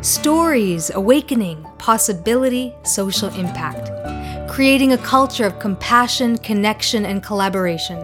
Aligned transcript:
Stories, 0.00 0.90
awakening, 0.94 1.66
possibility, 1.78 2.72
social 2.84 3.30
impact. 3.30 3.90
Creating 4.48 4.92
a 4.92 4.98
culture 4.98 5.44
of 5.44 5.58
compassion, 5.58 6.38
connection, 6.38 7.04
and 7.04 7.20
collaboration. 7.20 7.98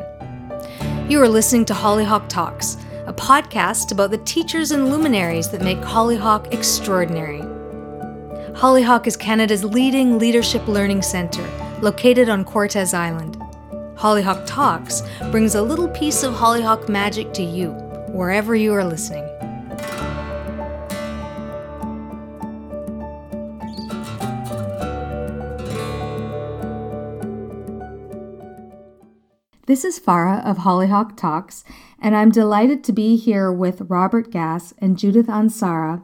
You 1.09 1.23
are 1.23 1.29
listening 1.29 1.65
to 1.67 1.75
Hollyhock 1.75 2.29
Talks, 2.29 2.79
a 3.07 3.13
podcast 3.13 3.93
about 3.93 4.11
the 4.11 4.19
teachers 4.19 4.73
and 4.73 4.91
luminaries 4.91 5.49
that 5.51 5.63
make 5.63 5.79
Hollyhock 5.79 6.53
extraordinary. 6.53 7.43
Hollyhock 8.57 9.07
is 9.07 9.17
Canada's 9.17 9.65
leading 9.65 10.19
leadership 10.19 10.67
learning 10.67 11.03
centre, 11.03 11.49
located 11.81 12.29
on 12.29 12.45
Cortes 12.45 12.93
Island. 12.93 13.41
Hollyhock 13.95 14.43
Talks 14.47 15.05
brings 15.31 15.55
a 15.55 15.63
little 15.63 15.89
piece 15.89 16.25
of 16.25 16.35
Hollyhock 16.35 16.89
magic 16.89 17.33
to 17.35 17.45
you, 17.45 17.71
wherever 18.09 18.57
you 18.57 18.75
are 18.75 18.85
listening. 18.85 19.34
This 29.67 29.83
is 29.83 29.99
Farah 29.99 30.45
of 30.45 30.59
Hollyhock 30.59 31.17
Talks, 31.17 31.65
and 31.99 32.15
I'm 32.15 32.31
delighted 32.31 32.85
to 32.85 32.93
be 32.93 33.17
here 33.17 33.51
with 33.51 33.89
Robert 33.89 34.31
Gass 34.31 34.75
and 34.77 34.99
Judith 34.99 35.27
Ansara, 35.27 36.03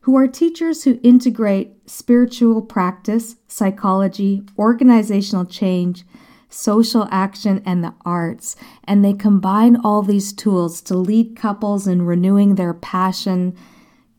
who 0.00 0.16
are 0.16 0.26
teachers 0.26 0.82
who 0.82 0.98
integrate 1.04 1.88
spiritual 1.88 2.62
practice, 2.62 3.36
psychology, 3.46 4.42
organizational 4.58 5.44
change, 5.44 6.04
social 6.48 7.06
action, 7.12 7.62
and 7.64 7.84
the 7.84 7.94
arts. 8.04 8.56
And 8.82 9.04
they 9.04 9.12
combine 9.12 9.76
all 9.76 10.02
these 10.02 10.32
tools 10.32 10.80
to 10.82 10.96
lead 10.96 11.36
couples 11.36 11.86
in 11.86 12.06
renewing 12.06 12.56
their 12.56 12.74
passion, 12.74 13.56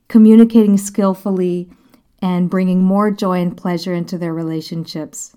communicating 0.08 0.78
skillfully, 0.78 1.70
and 2.22 2.50
bringing 2.50 2.86
more 2.86 3.12
joy 3.12 3.42
and 3.42 3.58
pleasure 3.58 3.94
into 3.94 4.17
their 4.17 4.33
relationships. 4.33 5.36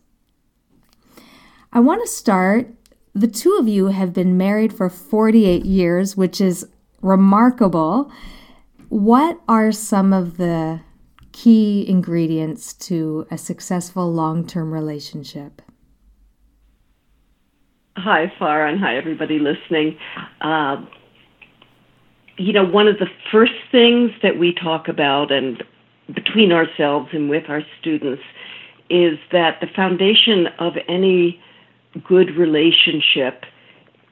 I 1.73 1.81
want 1.81 2.01
to 2.03 2.09
start 2.09 2.77
the 3.15 3.29
two 3.29 3.57
of 3.59 3.69
you 3.69 3.87
have 3.87 4.13
been 4.13 4.37
married 4.37 4.73
for 4.73 4.89
48 4.89 5.65
years, 5.65 6.17
which 6.17 6.41
is 6.41 6.67
remarkable. 7.03 8.11
What 8.89 9.41
are 9.49 9.73
some 9.73 10.13
of 10.13 10.37
the 10.37 10.81
key 11.33 11.85
ingredients 11.89 12.73
to 12.75 13.27
a 13.31 13.39
successful 13.39 14.13
long 14.13 14.47
term 14.47 14.73
relationship? 14.73 15.63
Hi, 17.97 18.33
Farah, 18.39 18.71
and 18.71 18.81
hi, 18.81 18.97
everybody 18.97 19.39
listening. 19.39 19.99
Uh, 20.41 20.85
you 22.39 22.53
know, 22.53 22.65
one 22.65 22.89
of 22.89 22.99
the 22.99 23.09
first 23.31 23.53
things 23.71 24.13
that 24.23 24.39
we 24.39 24.55
talk 24.55 24.89
about 24.89 25.31
and 25.31 25.63
between 26.15 26.53
ourselves 26.53 27.09
and 27.13 27.29
with 27.29 27.45
our 27.49 27.63
students 27.79 28.23
is 28.89 29.19
that 29.33 29.61
the 29.61 29.67
foundation 29.77 30.47
of 30.59 30.75
any 30.89 31.41
good 32.07 32.37
relationship, 32.37 33.45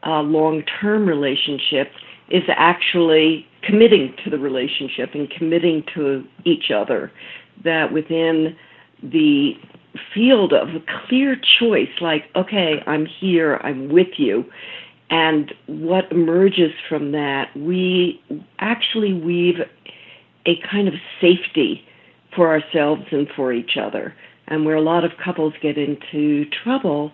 uh, 0.07 0.21
long 0.21 0.63
term 0.81 1.07
relationship, 1.07 1.93
is 2.31 2.43
actually 2.49 3.47
committing 3.63 4.15
to 4.25 4.31
the 4.31 4.39
relationship 4.39 5.11
and 5.15 5.31
committing 5.31 5.85
to 5.95 6.25
each 6.45 6.71
other. 6.71 7.11
That 7.65 7.93
within 7.93 8.57
the 9.03 9.55
field 10.15 10.53
of 10.53 10.69
a 10.69 10.83
clear 11.07 11.37
choice, 11.59 11.89
like, 12.01 12.25
okay, 12.37 12.83
I'm 12.87 13.07
here, 13.07 13.57
I'm 13.63 13.89
with 13.89 14.19
you. 14.19 14.45
And 15.11 15.55
what 15.67 16.11
emerges 16.13 16.73
from 16.89 17.13
that, 17.13 17.57
we 17.57 18.23
actually 18.59 19.15
weave 19.15 19.57
a 20.47 20.61
kind 20.71 20.87
of 20.87 20.95
safety 21.21 21.85
for 22.35 22.49
ourselves 22.49 23.05
and 23.11 23.27
for 23.35 23.53
each 23.53 23.77
other. 23.81 24.15
And 24.49 24.65
where 24.65 24.77
a 24.77 24.83
lot 24.83 25.05
of 25.05 25.13
couples 25.23 25.55
get 25.61 25.77
into 25.79 26.45
trouble 26.63 27.13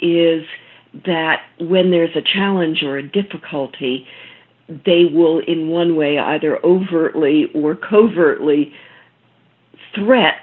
is 0.00 0.44
that 1.06 1.42
when 1.58 1.90
there's 1.90 2.14
a 2.16 2.22
challenge 2.22 2.82
or 2.82 2.96
a 2.96 3.02
difficulty, 3.02 4.06
they 4.68 5.04
will, 5.04 5.40
in 5.40 5.68
one 5.68 5.96
way, 5.96 6.18
either 6.18 6.64
overtly 6.64 7.50
or 7.54 7.74
covertly 7.74 8.72
threat 9.94 10.34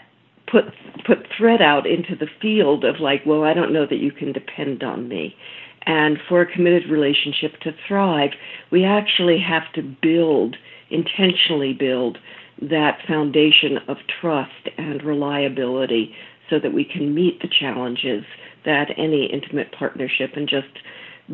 put 0.52 0.66
put 1.06 1.26
threat 1.38 1.62
out 1.62 1.88
into 1.88 2.16
the 2.16 2.28
field 2.42 2.84
of 2.84 3.00
like, 3.00 3.26
well, 3.26 3.44
I 3.44 3.54
don't 3.54 3.74
know 3.74 3.86
that 3.86 3.98
you 3.98 4.12
can 4.12 4.32
depend 4.32 4.84
on 4.84 5.08
me. 5.08 5.36
And 5.84 6.20
for 6.30 6.42
a 6.42 6.52
committed 6.52 6.90
relationship 6.90 7.60
to 7.62 7.74
thrive, 7.88 8.32
we 8.70 8.84
actually 8.84 9.40
have 9.40 9.72
to 9.74 9.82
build, 9.82 10.58
intentionally 10.92 11.74
build, 11.74 12.20
that 12.62 13.00
foundation 13.08 13.80
of 13.88 13.98
trust 14.20 14.70
and 14.78 15.02
reliability 15.04 16.14
so 16.52 16.60
that 16.60 16.74
we 16.74 16.86
can 16.86 17.16
meet 17.16 17.42
the 17.42 17.48
challenges 17.48 18.24
that 18.66 18.90
any 18.98 19.26
intimate 19.26 19.72
partnership 19.72 20.32
and 20.36 20.48
just 20.48 20.68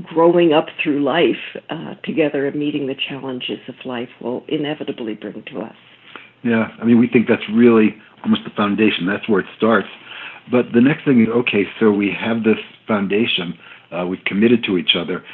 growing 0.04 0.54
up 0.54 0.68
through 0.82 1.04
life 1.04 1.58
uh, 1.70 1.96
together 2.06 2.48
and 2.48 2.58
meeting 2.58 2.86
the 2.88 2.96
challenges 2.96 3.60
of 3.68 3.76
life 3.84 4.10
will 4.22 4.46
inevitably 4.48 5.16
bring 5.16 5.44
to 5.52 5.60
us. 5.60 5.76
Yeah, 6.44 6.68
I 6.80 6.86
mean, 6.86 7.00
we 7.00 7.08
think 7.08 7.28
that's 7.28 7.50
really 7.52 7.98
almost 8.24 8.44
the 8.44 8.52
foundation. 8.52 9.08
That's 9.08 9.28
where 9.28 9.40
it 9.40 9.48
starts. 9.58 9.88
But 10.52 10.68
the 10.74 10.82
next 10.82 11.04
thing 11.04 11.24
is 11.24 11.28
okay, 11.30 11.64
so 11.80 11.92
we 11.92 12.16
have 12.18 12.44
this 12.44 12.60
foundation, 12.88 13.58
uh, 13.92 14.06
we've 14.06 14.24
committed 14.24 14.64
to 14.66 14.78
each 14.78 14.96
other. 14.96 15.26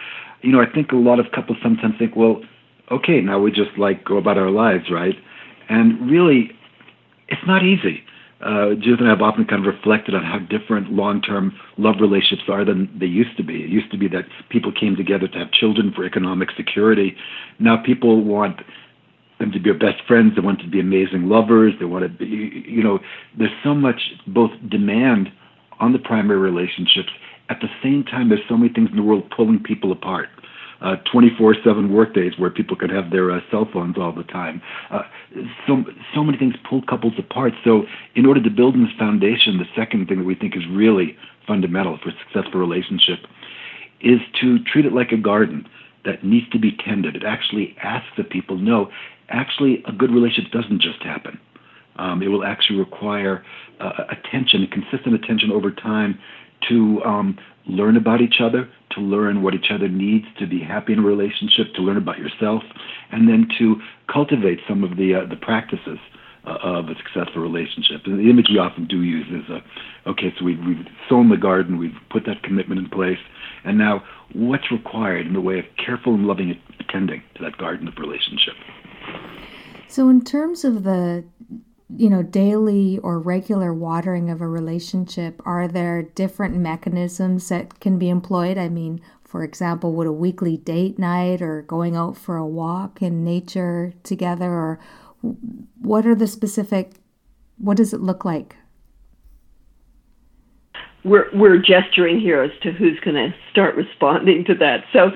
You 0.41 0.51
know, 0.51 0.61
I 0.61 0.65
think 0.73 0.91
a 0.91 0.95
lot 0.95 1.19
of 1.19 1.27
couples 1.35 1.57
sometimes 1.61 1.95
think, 1.99 2.15
well, 2.15 2.41
okay, 2.89 3.21
now 3.21 3.39
we 3.39 3.51
just 3.51 3.77
like 3.77 4.05
go 4.05 4.17
about 4.17 4.37
our 4.37 4.49
lives, 4.49 4.85
right? 4.89 5.15
And 5.69 6.09
really, 6.09 6.51
it's 7.27 7.45
not 7.45 7.63
easy 7.63 8.03
uh, 8.43 8.75
Judith 8.75 8.99
and 8.99 9.07
I 9.07 9.11
have 9.11 9.21
often 9.21 9.45
kind 9.45 9.65
of 9.65 9.73
reflected 9.73 10.15
on 10.15 10.23
how 10.23 10.39
different 10.39 10.91
long-term 10.91 11.57
love 11.77 11.95
relationships 12.01 12.43
are 12.49 12.65
than 12.65 12.89
they 12.99 13.05
used 13.05 13.37
to 13.37 13.43
be. 13.43 13.63
It 13.63 13.69
used 13.69 13.91
to 13.91 13.97
be 13.97 14.07
that 14.09 14.25
people 14.49 14.71
came 14.71 14.95
together 14.95 15.27
to 15.27 15.37
have 15.39 15.51
children 15.51 15.93
for 15.95 16.03
economic 16.05 16.49
security. 16.57 17.15
Now 17.59 17.77
people 17.77 18.23
want 18.23 18.61
them 19.39 19.51
to 19.51 19.59
be 19.59 19.71
best 19.71 20.03
friends. 20.07 20.35
They 20.35 20.41
want 20.41 20.59
to 20.59 20.69
be 20.69 20.79
amazing 20.79 21.29
lovers. 21.29 21.73
They 21.79 21.85
want 21.85 22.03
to 22.03 22.09
be, 22.09 22.63
you 22.67 22.83
know, 22.83 22.99
there's 23.37 23.51
so 23.63 23.73
much 23.73 24.11
both 24.27 24.51
demand 24.69 25.31
on 25.79 25.93
the 25.93 25.99
primary 25.99 26.39
relationships. 26.39 27.09
At 27.49 27.59
the 27.61 27.69
same 27.81 28.03
time, 28.03 28.29
there's 28.29 28.41
so 28.49 28.57
many 28.57 28.73
things 28.73 28.89
in 28.91 28.97
the 28.97 29.03
world 29.03 29.29
pulling 29.35 29.61
people 29.61 29.91
apart. 29.91 30.29
24 31.11 31.53
uh, 31.53 31.57
7 31.63 31.93
workdays 31.93 32.33
where 32.37 32.49
people 32.49 32.75
could 32.75 32.89
have 32.89 33.11
their 33.11 33.31
uh, 33.31 33.39
cell 33.49 33.67
phones 33.71 33.97
all 33.97 34.11
the 34.11 34.23
time. 34.23 34.61
Uh, 34.91 35.03
so, 35.65 35.83
so 36.13 36.23
many 36.23 36.37
things 36.37 36.55
pull 36.69 36.81
couples 36.81 37.13
apart. 37.17 37.53
So, 37.63 37.83
in 38.15 38.25
order 38.25 38.41
to 38.43 38.49
build 38.49 38.75
this 38.75 38.91
foundation, 38.97 39.57
the 39.57 39.65
second 39.75 40.07
thing 40.07 40.19
that 40.19 40.25
we 40.25 40.35
think 40.35 40.55
is 40.55 40.63
really 40.69 41.17
fundamental 41.47 41.97
for 42.01 42.09
a 42.09 42.13
successful 42.25 42.59
relationship 42.59 43.19
is 44.01 44.19
to 44.41 44.59
treat 44.65 44.85
it 44.85 44.93
like 44.93 45.11
a 45.11 45.17
garden 45.17 45.67
that 46.05 46.23
needs 46.23 46.49
to 46.49 46.59
be 46.59 46.75
tended. 46.85 47.15
It 47.15 47.23
actually 47.25 47.75
asks 47.81 48.09
the 48.17 48.23
people, 48.23 48.57
no, 48.57 48.91
actually, 49.29 49.83
a 49.87 49.91
good 49.93 50.11
relationship 50.11 50.51
doesn't 50.51 50.81
just 50.81 51.01
happen. 51.01 51.39
Um, 51.95 52.21
it 52.21 52.27
will 52.27 52.43
actually 52.43 52.79
require 52.79 53.45
uh, 53.79 54.03
attention, 54.09 54.67
consistent 54.67 55.15
attention 55.15 55.51
over 55.51 55.71
time 55.71 56.19
to 56.69 57.01
um, 57.03 57.37
learn 57.65 57.97
about 57.97 58.21
each 58.21 58.41
other, 58.41 58.69
to 58.91 59.01
learn 59.01 59.41
what 59.41 59.53
each 59.53 59.71
other 59.73 59.87
needs 59.87 60.25
to 60.39 60.47
be 60.47 60.59
happy 60.59 60.93
in 60.93 60.99
a 60.99 61.03
relationship, 61.03 61.73
to 61.75 61.81
learn 61.81 61.97
about 61.97 62.19
yourself, 62.19 62.63
and 63.11 63.27
then 63.27 63.47
to 63.59 63.75
cultivate 64.11 64.59
some 64.67 64.83
of 64.83 64.97
the 64.97 65.15
uh, 65.15 65.25
the 65.25 65.35
practices 65.35 65.99
uh, 66.45 66.57
of 66.61 66.89
a 66.89 66.95
successful 66.95 67.41
relationship. 67.41 68.01
And 68.05 68.19
the 68.19 68.29
image 68.29 68.47
we 68.49 68.59
often 68.59 68.85
do 68.85 69.01
use 69.01 69.27
is, 69.29 69.49
uh, 69.49 70.09
okay, 70.09 70.33
so 70.37 70.45
we've, 70.45 70.59
we've 70.59 70.85
sown 71.07 71.29
the 71.29 71.37
garden, 71.37 71.77
we've 71.77 71.95
put 72.09 72.25
that 72.25 72.43
commitment 72.43 72.79
in 72.79 72.89
place, 72.89 73.19
and 73.63 73.77
now 73.77 74.03
what's 74.33 74.69
required 74.71 75.25
in 75.25 75.33
the 75.33 75.41
way 75.41 75.59
of 75.59 75.65
careful 75.83 76.13
and 76.13 76.27
loving 76.27 76.59
attending 76.79 77.23
to 77.35 77.43
that 77.43 77.57
garden 77.57 77.87
of 77.87 77.97
relationship? 77.97 78.55
So, 79.87 80.09
in 80.09 80.23
terms 80.23 80.65
of 80.65 80.83
the 80.83 81.23
you 81.95 82.09
know, 82.09 82.23
daily 82.23 82.97
or 82.99 83.19
regular 83.19 83.73
watering 83.73 84.29
of 84.29 84.41
a 84.41 84.47
relationship, 84.47 85.41
are 85.45 85.67
there 85.67 86.01
different 86.01 86.55
mechanisms 86.55 87.49
that 87.49 87.79
can 87.79 87.99
be 87.99 88.09
employed? 88.09 88.57
I 88.57 88.69
mean, 88.69 89.01
for 89.23 89.43
example, 89.43 89.93
would 89.93 90.07
a 90.07 90.11
weekly 90.11 90.57
date 90.57 90.97
night 90.99 91.41
or 91.41 91.63
going 91.63 91.95
out 91.95 92.17
for 92.17 92.37
a 92.37 92.45
walk 92.45 93.01
in 93.01 93.23
nature 93.23 93.93
together, 94.03 94.51
or 94.51 94.79
what 95.81 96.05
are 96.05 96.15
the 96.15 96.27
specific, 96.27 96.93
what 97.57 97.77
does 97.77 97.93
it 97.93 98.01
look 98.01 98.25
like? 98.25 98.55
We're, 101.03 101.29
we're 101.33 101.57
gesturing 101.57 102.19
here 102.19 102.41
as 102.43 102.51
to 102.61 102.71
who's 102.71 102.99
going 103.01 103.15
to 103.15 103.35
start 103.51 103.75
responding 103.75 104.45
to 104.45 104.55
that. 104.55 104.85
So, 104.93 105.11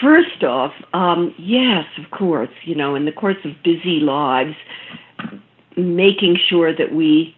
first 0.00 0.42
off, 0.42 0.72
um, 0.94 1.34
yes, 1.38 1.84
of 1.98 2.10
course, 2.10 2.50
you 2.64 2.74
know, 2.74 2.94
in 2.94 3.04
the 3.04 3.12
course 3.12 3.36
of 3.44 3.52
busy 3.62 4.00
lives, 4.00 4.54
making 5.76 6.38
sure 6.48 6.74
that 6.74 6.92
we 6.92 7.36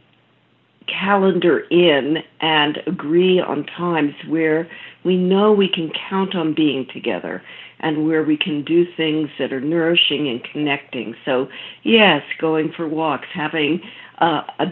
calendar 0.86 1.60
in 1.70 2.18
and 2.40 2.78
agree 2.86 3.40
on 3.40 3.66
times 3.66 4.14
where 4.26 4.68
we 5.04 5.16
know 5.16 5.52
we 5.52 5.68
can 5.68 5.92
count 6.08 6.34
on 6.34 6.54
being 6.54 6.86
together 6.92 7.42
and 7.80 8.06
where 8.06 8.24
we 8.24 8.36
can 8.36 8.64
do 8.64 8.84
things 8.96 9.28
that 9.38 9.52
are 9.52 9.60
nourishing 9.60 10.28
and 10.28 10.42
connecting. 10.44 11.14
So, 11.24 11.48
yes, 11.82 12.22
going 12.40 12.72
for 12.72 12.88
walks, 12.88 13.28
having 13.32 13.80
uh, 14.20 14.42
a 14.58 14.66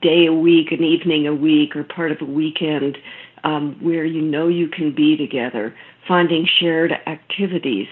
day 0.00 0.26
a 0.26 0.32
week, 0.32 0.72
an 0.72 0.82
evening 0.82 1.26
a 1.26 1.34
week, 1.34 1.76
or 1.76 1.84
part 1.84 2.10
of 2.10 2.20
a 2.20 2.24
weekend 2.24 2.98
um, 3.44 3.76
where 3.80 4.04
you 4.04 4.20
know 4.20 4.48
you 4.48 4.68
can 4.68 4.92
be 4.92 5.16
together, 5.16 5.74
finding 6.06 6.48
shared 6.58 6.92
activities, 7.06 7.88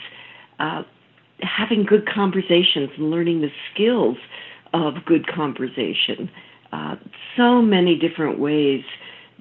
uh, 0.58 0.82
having 1.42 1.84
good 1.84 2.08
conversations 2.08 2.90
and 2.96 3.10
learning 3.10 3.40
the 3.40 3.50
skills 3.72 4.16
of 4.72 4.94
good 5.06 5.26
conversation. 5.26 6.31
Uh, 6.72 6.96
so 7.37 7.61
many 7.61 7.99
different 7.99 8.38
ways 8.38 8.82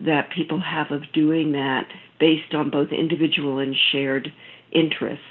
that 0.06 0.30
people 0.36 0.60
have 0.60 0.92
of 0.92 1.04
doing 1.14 1.52
that 1.52 1.88
based 2.20 2.54
on 2.54 2.70
both 2.70 2.90
individual 2.92 3.60
and 3.60 3.76
shared 3.92 4.32
interests. 4.72 5.24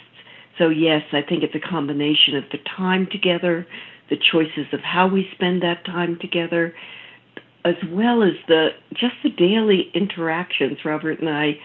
So, 0.59 0.69
yes, 0.69 1.03
I 1.13 1.23
think 1.23 1.43
it's 1.43 1.55
a 1.55 1.71
combination 1.71 2.37
of 2.37 2.45
the 2.51 2.59
time 2.77 3.07
together, 3.11 3.67
the 4.11 4.17
choices 4.17 4.67
of 4.73 4.81
how 4.81 5.07
we 5.09 5.29
spend 5.35 5.63
that 5.63 5.85
time 5.85 6.19
together, 6.21 6.75
as 7.65 7.77
well 7.91 8.23
as 8.23 8.33
the 8.47 8.69
just 8.93 9.15
the 9.23 9.31
daily 9.31 9.91
interactions. 9.95 10.79
Robert 10.85 11.21
and 11.21 11.29
I 11.29 11.59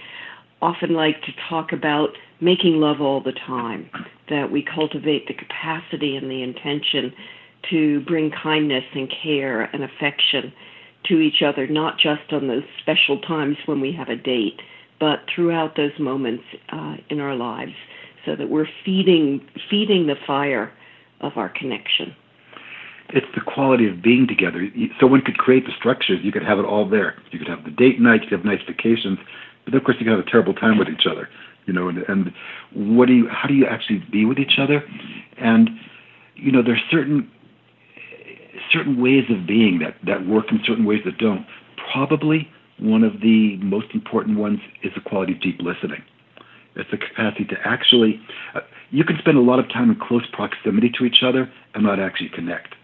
often 0.61 0.93
like 0.93 1.21
to 1.23 1.31
talk 1.49 1.71
about 1.73 2.09
making 2.39 2.79
love 2.79 3.01
all 3.01 3.21
the 3.21 3.33
time, 3.33 3.89
that 4.29 4.51
we 4.51 4.63
cultivate 4.63 5.27
the 5.27 5.33
capacity 5.33 6.15
and 6.15 6.29
the 6.29 6.43
intention 6.43 7.13
to 7.69 8.01
bring 8.01 8.31
kindness 8.31 8.83
and 8.93 9.11
care 9.23 9.63
and 9.73 9.83
affection 9.83 10.53
to 11.05 11.19
each 11.19 11.41
other, 11.45 11.67
not 11.67 11.97
just 11.97 12.31
on 12.31 12.47
those 12.47 12.63
special 12.81 13.19
times 13.19 13.57
when 13.65 13.81
we 13.81 13.91
have 13.91 14.09
a 14.09 14.15
date, 14.15 14.61
but 14.99 15.19
throughout 15.33 15.75
those 15.75 15.91
moments 15.99 16.43
uh, 16.71 16.95
in 17.09 17.19
our 17.19 17.35
lives, 17.35 17.73
so 18.25 18.35
that 18.35 18.49
we're 18.49 18.67
feeding 18.85 19.45
feeding 19.69 20.07
the 20.07 20.15
fire 20.25 20.71
of 21.21 21.33
our 21.35 21.49
connection. 21.49 22.15
It's 23.09 23.27
the 23.35 23.41
quality 23.41 23.87
of 23.87 24.01
being 24.01 24.27
together. 24.27 24.65
Someone 24.99 25.21
could 25.21 25.37
create 25.37 25.65
the 25.65 25.73
structures. 25.77 26.19
You 26.23 26.31
could 26.31 26.43
have 26.43 26.57
it 26.57 26.65
all 26.65 26.87
there. 26.89 27.15
You 27.31 27.39
could 27.39 27.49
have 27.49 27.63
the 27.63 27.71
date 27.71 27.99
night. 27.99 28.23
You 28.23 28.29
could 28.29 28.39
have 28.39 28.45
nice 28.45 28.61
vacations. 28.65 29.19
But 29.65 29.75
of 29.75 29.83
course, 29.83 29.97
you 29.99 30.05
could 30.05 30.17
have 30.17 30.25
a 30.25 30.29
terrible 30.29 30.53
time 30.53 30.77
with 30.77 30.87
each 30.87 31.05
other. 31.09 31.29
You 31.65 31.73
know, 31.73 31.89
and, 31.89 31.99
and 32.07 32.33
what 32.73 33.07
do 33.07 33.13
you? 33.13 33.27
How 33.27 33.47
do 33.47 33.53
you 33.53 33.65
actually 33.65 34.03
be 34.11 34.25
with 34.25 34.39
each 34.39 34.57
other? 34.57 34.83
And 35.37 35.69
you 36.35 36.51
know, 36.51 36.63
there's 36.63 36.81
certain 36.89 37.29
certain 38.71 39.01
ways 39.01 39.25
of 39.29 39.45
being 39.47 39.79
that, 39.79 39.95
that 40.05 40.27
work 40.27 40.51
in 40.51 40.59
certain 40.65 40.85
ways 40.85 41.01
that 41.05 41.17
don't. 41.17 41.45
Probably 41.91 42.49
one 42.79 43.03
of 43.03 43.21
the 43.21 43.57
most 43.57 43.87
important 43.93 44.37
ones 44.37 44.59
is 44.83 44.91
the 44.95 45.01
quality 45.01 45.33
of 45.33 45.41
deep 45.41 45.61
listening. 45.61 46.03
It's 46.75 46.89
the 46.89 46.97
capacity 46.97 47.45
to 47.45 47.55
actually, 47.63 48.19
uh, 48.55 48.61
you 48.89 49.03
can 49.03 49.17
spend 49.19 49.37
a 49.37 49.41
lot 49.41 49.59
of 49.59 49.69
time 49.69 49.91
in 49.91 49.99
close 49.99 50.25
proximity 50.31 50.89
to 50.97 51.05
each 51.05 51.21
other 51.23 51.51
and 51.73 51.83
not 51.83 51.99
actually 51.99 52.29
connect. 52.29 52.75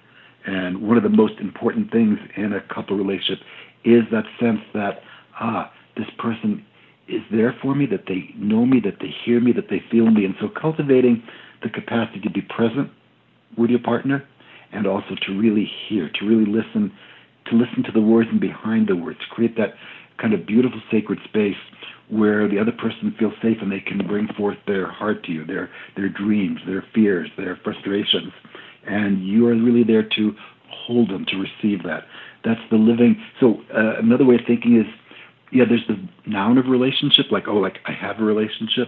And 0.46 0.82
one 0.82 0.98
of 0.98 1.04
the 1.04 1.10
most 1.10 1.40
important 1.40 1.92
things 1.92 2.20
in 2.36 2.54
a 2.54 2.62
couple 2.62 2.98
relationship 2.98 3.40
is 3.84 4.04
that 4.12 4.26
sense 4.40 4.62
that, 4.74 5.02
ah, 5.40 5.72
this 5.98 6.08
person 6.18 6.66
is 7.08 7.22
there 7.32 7.56
for 7.62 7.74
me, 7.74 7.86
that 7.88 8.06
they 8.08 8.30
know 8.38 8.66
me, 8.66 8.80
that 8.82 9.00
they 9.00 9.14
hear 9.26 9.40
me, 9.40 9.52
that 9.54 9.70
they 9.70 9.82
feel 9.92 10.12
me. 10.12 10.24
And 10.26 10.36
so 10.40 10.48
cultivating 10.48 11.24
the 11.64 11.70
capacity 11.70 12.20
to 12.22 12.30
be 12.30 12.42
present 12.42 12.92
with 13.58 13.70
your 13.70 13.80
partner 13.80 14.26
and 14.72 14.88
also 14.88 15.16
to 15.26 15.40
really 15.40 15.70
hear, 15.88 16.10
to 16.20 16.26
really 16.26 16.46
listen, 16.46 16.92
to 17.50 17.56
listen 17.56 17.84
to 17.84 17.92
the 17.92 18.02
words 18.02 18.30
and 18.32 18.40
behind 18.40 18.88
the 18.88 18.96
words, 18.96 19.20
create 19.30 19.58
that 19.58 19.74
kind 20.18 20.34
of 20.34 20.46
beautiful 20.46 20.82
sacred 20.92 21.20
space 21.24 21.56
where 22.10 22.48
the 22.48 22.60
other 22.60 22.72
person 22.72 23.14
feels 23.18 23.34
safe 23.42 23.58
and 23.62 23.72
they 23.72 23.80
can 23.80 24.06
bring 24.08 24.28
forth 24.36 24.58
their 24.66 24.88
heart 24.92 25.24
to 25.24 25.32
you, 25.32 25.46
their 25.46 25.70
their 25.96 26.10
dreams, 26.10 26.60
their 26.66 26.84
fears, 26.94 27.30
their 27.38 27.58
frustrations, 27.64 28.34
and 28.88 29.26
you 29.26 29.48
are 29.48 29.56
really 29.56 29.84
there 29.84 30.04
to 30.04 30.34
hold 30.70 31.10
them, 31.10 31.26
to 31.26 31.38
receive 31.38 31.84
that. 31.84 32.06
That's 32.44 32.62
the 32.72 32.78
living. 32.78 33.22
So 33.40 33.62
uh, 33.76 34.00
another 34.00 34.26
way 34.26 34.36
of 34.36 34.42
thinking 34.48 34.80
is, 34.80 34.88
yeah, 35.52 35.66
there's 35.68 35.86
the 35.88 36.00
noun 36.26 36.58
of 36.58 36.66
relationship, 36.68 37.28
like 37.32 37.48
oh, 37.48 37.58
like 37.58 37.78
I 37.86 37.92
have 37.92 38.20
a 38.20 38.24
relationship, 38.24 38.88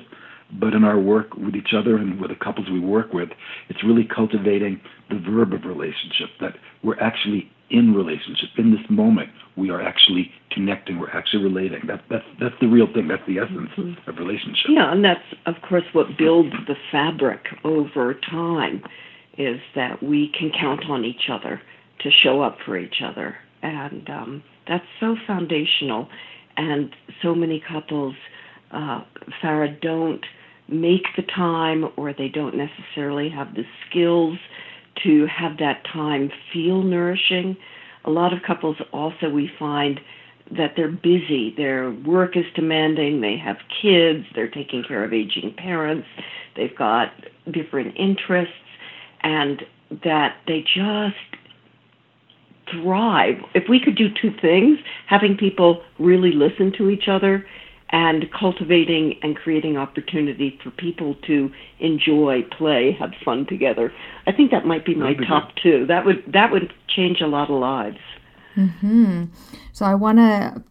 but 0.60 0.74
in 0.74 0.84
our 0.84 1.00
work 1.00 1.36
with 1.36 1.56
each 1.56 1.74
other 1.76 1.98
and 1.98 2.20
with 2.20 2.30
the 2.30 2.36
couples 2.36 2.68
we 2.70 2.80
work 2.80 3.14
with, 3.14 3.30
it's 3.70 3.84
really 3.84 4.04
cultivating 4.04 4.82
the 5.10 5.20
verb 5.20 5.54
of 5.54 5.64
relationship, 5.66 6.30
that 6.40 6.56
we're 6.84 7.00
actually 7.00 7.50
in 7.70 7.94
relationship. 7.94 8.50
In 8.58 8.72
this 8.72 8.86
moment, 8.90 9.30
we 9.56 9.70
are 9.70 9.82
actually 9.82 10.32
connecting, 10.52 11.00
we're 11.00 11.10
actually 11.12 11.44
relating. 11.44 11.88
That, 11.88 12.02
that's, 12.10 12.26
that's 12.40 12.56
the 12.60 12.68
real 12.68 12.88
thing, 12.94 13.08
that's 13.08 13.26
the 13.28 13.40
essence 13.40 13.70
mm-hmm. 13.78 14.10
of 14.10 14.18
relationship. 14.18 14.70
Yeah, 14.70 14.92
and 14.92 15.04
that's, 15.04 15.24
of 15.46 15.56
course, 15.68 15.86
what 15.94 16.18
builds 16.18 16.54
the 16.68 16.76
fabric 16.92 17.46
over 17.64 18.14
time 18.14 18.84
is 19.38 19.60
that 19.76 20.04
we 20.04 20.32
can 20.38 20.52
count 20.60 20.84
on 20.90 21.06
each 21.06 21.30
other 21.32 21.62
to 22.00 22.12
show 22.12 22.42
up 22.42 22.58
for 22.66 22.78
each 22.78 23.02
other. 23.04 23.38
And 23.62 24.10
um, 24.10 24.44
that's 24.68 24.86
so 25.00 25.16
foundational. 25.26 26.10
And 26.58 26.94
so 27.22 27.34
many 27.34 27.64
couples, 27.66 28.16
uh, 28.72 29.02
Farah, 29.42 29.80
don't 29.82 30.26
make 30.72 31.04
the 31.16 31.24
time 31.24 31.86
or 31.98 32.14
they 32.14 32.30
don't 32.30 32.56
necessarily 32.56 33.30
have 33.30 33.54
the 33.56 33.64
skills 33.88 34.38
to 35.04 35.26
have 35.28 35.58
that 35.58 35.84
time 35.92 36.32
feel 36.54 36.84
nourishing. 36.84 37.58
A 38.06 38.10
lot 38.10 38.34
of 38.34 38.40
couples 38.46 38.78
also 38.92 39.30
we 39.30 39.50
find 39.60 40.00
that 40.52 40.74
they're 40.76 40.92
busy. 40.92 41.54
Their 41.56 41.92
work 42.06 42.36
is 42.36 42.46
demanding. 42.56 43.22
They 43.22 43.38
have 43.38 43.58
kids. 43.82 44.26
They're 44.36 44.50
taking 44.50 44.84
care 44.84 45.04
of 45.04 45.14
aging 45.14 45.54
parents. 45.58 46.08
They've 46.56 46.76
got 46.76 47.14
different 47.52 47.96
interests, 47.98 48.54
and 49.24 49.62
that 50.04 50.38
they 50.48 50.62
just 50.62 51.16
thrive. 52.72 53.36
If 53.54 53.70
we 53.70 53.80
could 53.80 53.96
do 53.96 54.08
two 54.22 54.32
things, 54.42 54.80
having 55.08 55.38
people 55.38 55.84
really 56.00 56.32
listen 56.32 56.74
to 56.78 56.90
each 56.90 57.08
other 57.08 57.46
and 57.92 58.32
cultivating 58.32 59.20
and 59.22 59.36
creating 59.36 59.78
opportunity 59.78 60.58
for 60.64 60.72
people 60.72 61.16
to 61.28 61.52
enjoy, 61.80 62.42
play, 62.58 62.92
have 62.94 63.12
fun 63.24 63.46
together. 63.46 63.92
I 64.26 64.32
think 64.32 64.52
that 64.52 64.66
might 64.66 64.86
be 64.86 64.96
my 64.96 65.14
be 65.14 65.26
top 65.26 65.56
good. 65.56 65.62
two. 65.62 65.86
That 65.88 66.06
would 66.06 66.24
that 66.32 66.52
would 66.52 66.74
change 66.88 67.22
a 67.22 67.28
lot 67.28 67.50
of 67.50 67.60
lives. 67.60 68.00
Hmm. 68.56 69.26
So 69.74 69.86
I 69.86 69.96
want 69.96 70.20
to 70.20 70.64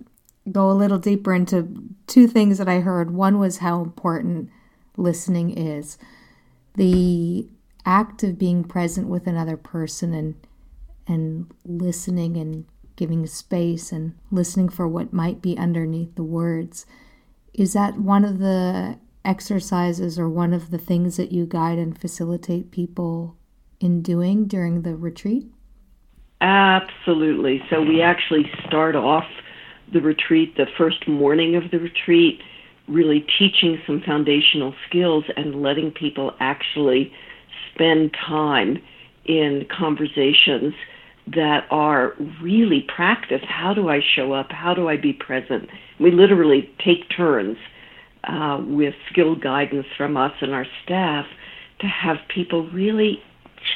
go 0.51 0.71
a 0.71 0.73
little 0.73 0.99
deeper 0.99 1.35
into 1.35 1.69
two 2.07 2.27
things 2.27 2.59
that 2.59 2.69
I 2.69 2.81
heard. 2.81 3.11
One 3.11 3.39
was 3.39 3.59
how 3.59 3.83
important 3.83 4.51
listening 4.97 5.51
is, 5.57 5.99
the 6.75 7.49
act 7.85 8.23
of 8.23 8.39
being 8.39 8.65
present 8.65 9.09
with 9.09 9.27
another 9.27 9.57
person 9.57 10.15
and 10.15 10.35
and 11.07 11.53
listening 11.65 12.37
and 12.37 12.67
giving 12.97 13.27
space 13.27 13.93
and 13.93 14.15
listening 14.31 14.69
for 14.69 14.87
what 14.87 15.13
might 15.13 15.43
be 15.43 15.57
underneath 15.59 16.15
the 16.15 16.23
words 16.23 16.87
is 17.55 17.73
that 17.73 17.99
one 17.99 18.25
of 18.25 18.39
the 18.39 18.99
exercises 19.25 20.19
or 20.19 20.29
one 20.29 20.53
of 20.53 20.71
the 20.71 20.79
things 20.79 21.17
that 21.17 21.33
you 21.33 21.47
guide 21.47 21.79
and 21.79 21.99
facilitate 21.99 22.71
people 22.71 23.37
in 23.81 24.03
doing 24.03 24.47
during 24.47 24.83
the 24.83 24.97
retreat? 24.97 25.47
Absolutely. 26.41 27.63
So 27.69 27.83
we 27.83 28.01
actually 28.01 28.51
start 28.67 28.97
off 28.97 29.27
the 29.93 30.01
retreat, 30.01 30.57
the 30.57 30.67
first 30.79 31.07
morning 31.07 31.57
of 31.57 31.71
the 31.71 31.79
retreat, 31.79 32.41
really 32.89 33.27
teaching 33.39 33.81
some 33.87 34.01
foundational 34.01 34.75
skills 34.89 35.25
and 35.37 35.63
letting 35.63 35.91
people 35.91 36.35
actually 36.41 37.13
spend 37.73 38.15
time 38.15 38.83
in 39.25 39.67
conversations 39.71 40.75
that 41.35 41.67
are 41.71 42.15
really 42.43 42.87
practice. 42.95 43.43
How 43.47 43.75
do 43.75 43.89
I 43.89 44.01
show 44.17 44.33
up? 44.33 44.51
How 44.51 44.75
do 44.75 44.89
I 44.89 44.97
be 44.97 45.13
present? 45.13 45.69
We 45.99 46.11
literally 46.11 46.71
take 46.85 47.09
turns 47.17 47.57
uh, 48.25 48.61
with 48.63 48.95
skilled 49.11 49.43
guidance 49.43 49.87
from 49.97 50.17
us 50.17 50.33
and 50.41 50.53
our 50.53 50.67
staff 50.85 51.27
to 51.81 51.87
have 51.87 52.17
people 52.35 52.69
really 52.71 53.23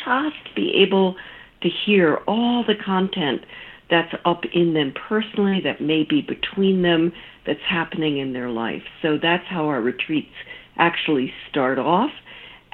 just 0.04 0.54
be 0.54 0.82
able 0.86 1.16
to 1.62 1.68
hear 1.86 2.16
all 2.26 2.64
the 2.66 2.74
content 2.84 3.42
that's 3.90 4.14
up 4.24 4.42
in 4.52 4.74
them 4.74 4.92
personally, 5.08 5.60
that 5.62 5.80
may 5.80 6.04
be 6.04 6.22
between 6.22 6.82
them, 6.82 7.12
that's 7.46 7.60
happening 7.68 8.18
in 8.18 8.32
their 8.32 8.50
life. 8.50 8.82
So 9.02 9.18
that's 9.20 9.44
how 9.48 9.66
our 9.66 9.80
retreats 9.80 10.32
actually 10.76 11.32
start 11.50 11.78
off. 11.78 12.10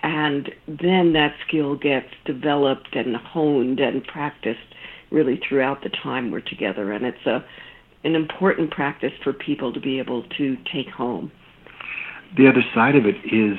And 0.02 0.50
then 0.66 1.12
that 1.12 1.34
skill 1.46 1.76
gets 1.76 2.08
developed 2.24 2.94
and 2.94 3.16
honed 3.16 3.80
and 3.80 4.04
practiced 4.04 4.60
really 5.10 5.40
throughout 5.46 5.82
the 5.82 5.90
time 5.90 6.30
we're 6.30 6.40
together. 6.40 6.92
And 6.92 7.04
it's 7.04 7.26
a 7.26 7.44
an 8.02 8.14
important 8.14 8.70
practice 8.70 9.12
for 9.22 9.32
people 9.32 9.72
to 9.72 9.80
be 9.80 9.98
able 9.98 10.22
to 10.22 10.56
take 10.72 10.88
home. 10.88 11.30
The 12.36 12.48
other 12.48 12.62
side 12.74 12.96
of 12.96 13.04
it 13.04 13.16
is 13.24 13.58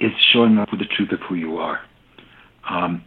is 0.00 0.12
showing 0.32 0.58
up 0.58 0.70
with 0.70 0.80
the 0.80 0.86
truth 0.86 1.12
of 1.12 1.20
who 1.20 1.34
you 1.34 1.56
are. 1.56 1.80
Um, 2.68 3.02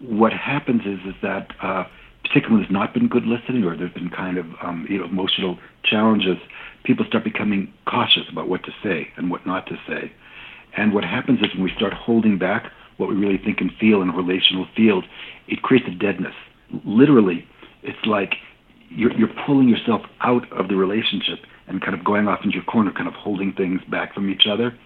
what 0.00 0.32
happens 0.32 0.82
is 0.82 1.00
is 1.06 1.14
that 1.22 1.48
uh, 1.62 1.84
particularly 2.22 2.54
when 2.54 2.62
there's 2.62 2.72
not 2.72 2.94
been 2.94 3.08
good 3.08 3.24
listening 3.24 3.64
or 3.64 3.76
there's 3.76 3.92
been 3.92 4.10
kind 4.10 4.38
of 4.38 4.46
um, 4.62 4.86
you 4.88 4.98
know 4.98 5.04
emotional 5.04 5.58
challenges, 5.84 6.36
people 6.84 7.04
start 7.06 7.24
becoming 7.24 7.72
cautious 7.86 8.24
about 8.30 8.48
what 8.48 8.62
to 8.64 8.72
say 8.82 9.08
and 9.16 9.30
what 9.30 9.46
not 9.46 9.66
to 9.66 9.76
say. 9.88 10.12
And 10.76 10.92
what 10.92 11.04
happens 11.04 11.40
is 11.40 11.54
when 11.54 11.64
we 11.64 11.72
start 11.74 11.92
holding 11.92 12.38
back 12.38 12.70
what 12.98 13.08
we 13.08 13.14
really 13.14 13.38
think 13.38 13.60
and 13.60 13.70
feel 13.80 14.02
in 14.02 14.10
a 14.10 14.16
relational 14.16 14.66
field, 14.76 15.04
it 15.48 15.62
creates 15.62 15.86
a 15.88 15.94
deadness. 15.94 16.34
Literally, 16.84 17.46
it's 17.82 18.04
like 18.06 18.34
you're, 18.90 19.12
you're 19.16 19.32
pulling 19.46 19.68
yourself 19.68 20.02
out 20.20 20.50
of 20.52 20.68
the 20.68 20.76
relationship 20.76 21.40
and 21.66 21.80
kind 21.80 21.94
of 21.94 22.04
going 22.04 22.28
off 22.28 22.40
into 22.44 22.54
your 22.54 22.64
corner, 22.64 22.92
kind 22.92 23.08
of 23.08 23.14
holding 23.14 23.52
things 23.52 23.80
back 23.90 24.14
from 24.14 24.30
each 24.30 24.46
other. 24.48 24.76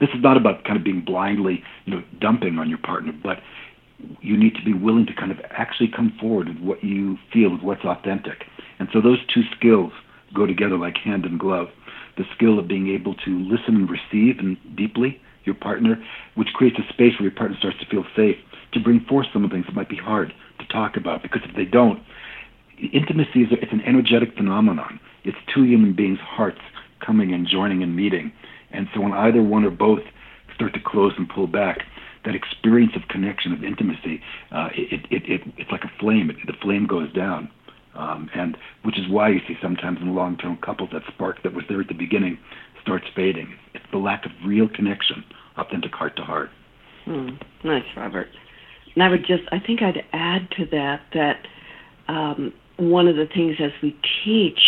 This 0.00 0.08
is 0.10 0.22
not 0.22 0.36
about 0.36 0.64
kind 0.64 0.76
of 0.76 0.84
being 0.84 1.02
blindly, 1.04 1.62
you 1.84 1.94
know, 1.94 2.02
dumping 2.20 2.58
on 2.58 2.68
your 2.68 2.78
partner, 2.78 3.12
but 3.22 3.38
you 4.20 4.36
need 4.36 4.54
to 4.56 4.64
be 4.64 4.74
willing 4.74 5.06
to 5.06 5.14
kind 5.14 5.30
of 5.30 5.38
actually 5.50 5.88
come 5.88 6.12
forward 6.20 6.48
with 6.48 6.58
what 6.58 6.84
you 6.84 7.16
feel, 7.32 7.50
with 7.50 7.62
what's 7.62 7.84
authentic. 7.84 8.44
And 8.78 8.88
so 8.92 9.00
those 9.00 9.18
two 9.32 9.42
skills 9.56 9.92
go 10.34 10.46
together 10.46 10.76
like 10.76 10.98
hand 10.98 11.24
and 11.24 11.38
glove. 11.38 11.68
The 12.16 12.24
skill 12.34 12.58
of 12.58 12.68
being 12.68 12.88
able 12.88 13.14
to 13.14 13.38
listen 13.38 13.76
and 13.76 13.90
receive 13.90 14.38
and 14.38 14.56
deeply 14.76 15.20
your 15.44 15.54
partner, 15.54 16.02
which 16.34 16.48
creates 16.54 16.76
a 16.78 16.92
space 16.92 17.12
where 17.18 17.28
your 17.28 17.36
partner 17.36 17.56
starts 17.58 17.78
to 17.80 17.86
feel 17.86 18.04
safe 18.16 18.36
to 18.72 18.80
bring 18.80 19.00
forth 19.08 19.26
some 19.32 19.44
of 19.44 19.50
the 19.50 19.54
things 19.54 19.66
that 19.66 19.74
might 19.74 19.88
be 19.88 19.96
hard 19.96 20.34
to 20.58 20.66
talk 20.68 20.96
about. 20.96 21.22
Because 21.22 21.42
if 21.44 21.54
they 21.56 21.64
don't, 21.64 22.02
intimacy 22.92 23.42
is 23.42 23.48
it's 23.50 23.72
an 23.72 23.82
energetic 23.82 24.34
phenomenon. 24.36 25.00
It's 25.24 25.38
two 25.52 25.64
human 25.64 25.94
beings' 25.94 26.18
hearts 26.20 26.60
coming 27.04 27.32
and 27.32 27.46
joining 27.46 27.82
and 27.82 27.96
meeting. 27.96 28.32
And 28.72 28.88
so 28.94 29.00
when 29.00 29.12
either 29.12 29.42
one 29.42 29.64
or 29.64 29.70
both 29.70 30.02
start 30.54 30.74
to 30.74 30.80
close 30.84 31.12
and 31.16 31.28
pull 31.28 31.46
back, 31.46 31.82
that 32.24 32.34
experience 32.34 32.92
of 32.96 33.02
connection, 33.08 33.52
of 33.52 33.62
intimacy, 33.62 34.20
uh, 34.50 34.68
it, 34.74 35.06
it, 35.10 35.22
it, 35.30 35.40
it's 35.58 35.70
like 35.70 35.84
a 35.84 35.92
flame. 36.00 36.30
It, 36.30 36.36
the 36.46 36.54
flame 36.60 36.86
goes 36.86 37.12
down. 37.12 37.50
Um, 37.94 38.28
and 38.34 38.56
which 38.82 38.98
is 38.98 39.08
why 39.08 39.28
you 39.28 39.38
see 39.46 39.56
sometimes 39.62 40.00
in 40.00 40.16
long-term 40.16 40.58
couples 40.64 40.90
that 40.92 41.02
spark 41.06 41.44
that 41.44 41.54
was 41.54 41.64
there 41.68 41.80
at 41.80 41.86
the 41.86 41.94
beginning 41.94 42.38
starts 42.84 43.06
fading. 43.16 43.56
It's 43.74 43.84
the 43.90 43.98
lack 43.98 44.24
of 44.26 44.32
real 44.46 44.68
connection, 44.68 45.24
authentic 45.56 45.92
heart 45.92 46.16
to 46.16 46.22
heart. 46.22 46.50
Hmm. 47.04 47.30
Nice, 47.64 47.84
Robert. 47.96 48.28
And 48.94 49.02
I 49.02 49.08
would 49.08 49.26
just, 49.26 49.42
I 49.50 49.58
think 49.58 49.82
I'd 49.82 50.04
add 50.12 50.48
to 50.58 50.66
that 50.66 51.00
that 51.14 51.46
um, 52.08 52.52
one 52.76 53.08
of 53.08 53.16
the 53.16 53.26
things 53.26 53.56
as 53.58 53.72
we 53.82 53.96
teach 54.24 54.60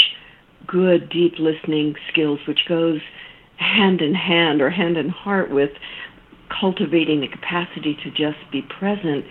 good, 0.67 1.09
deep 1.11 1.35
listening 1.39 1.95
skills, 2.11 2.41
which 2.49 2.61
goes 2.69 3.01
hand 3.59 4.01
in 4.01 4.15
hand 4.15 4.61
or 4.61 4.71
hand 4.71 4.97
in 4.97 5.09
heart 5.09 5.51
with 5.51 5.71
cultivating 6.61 7.21
the 7.21 7.29
capacity 7.29 7.97
to 8.03 8.11
just 8.11 8.39
be 8.51 8.63
present, 8.63 9.25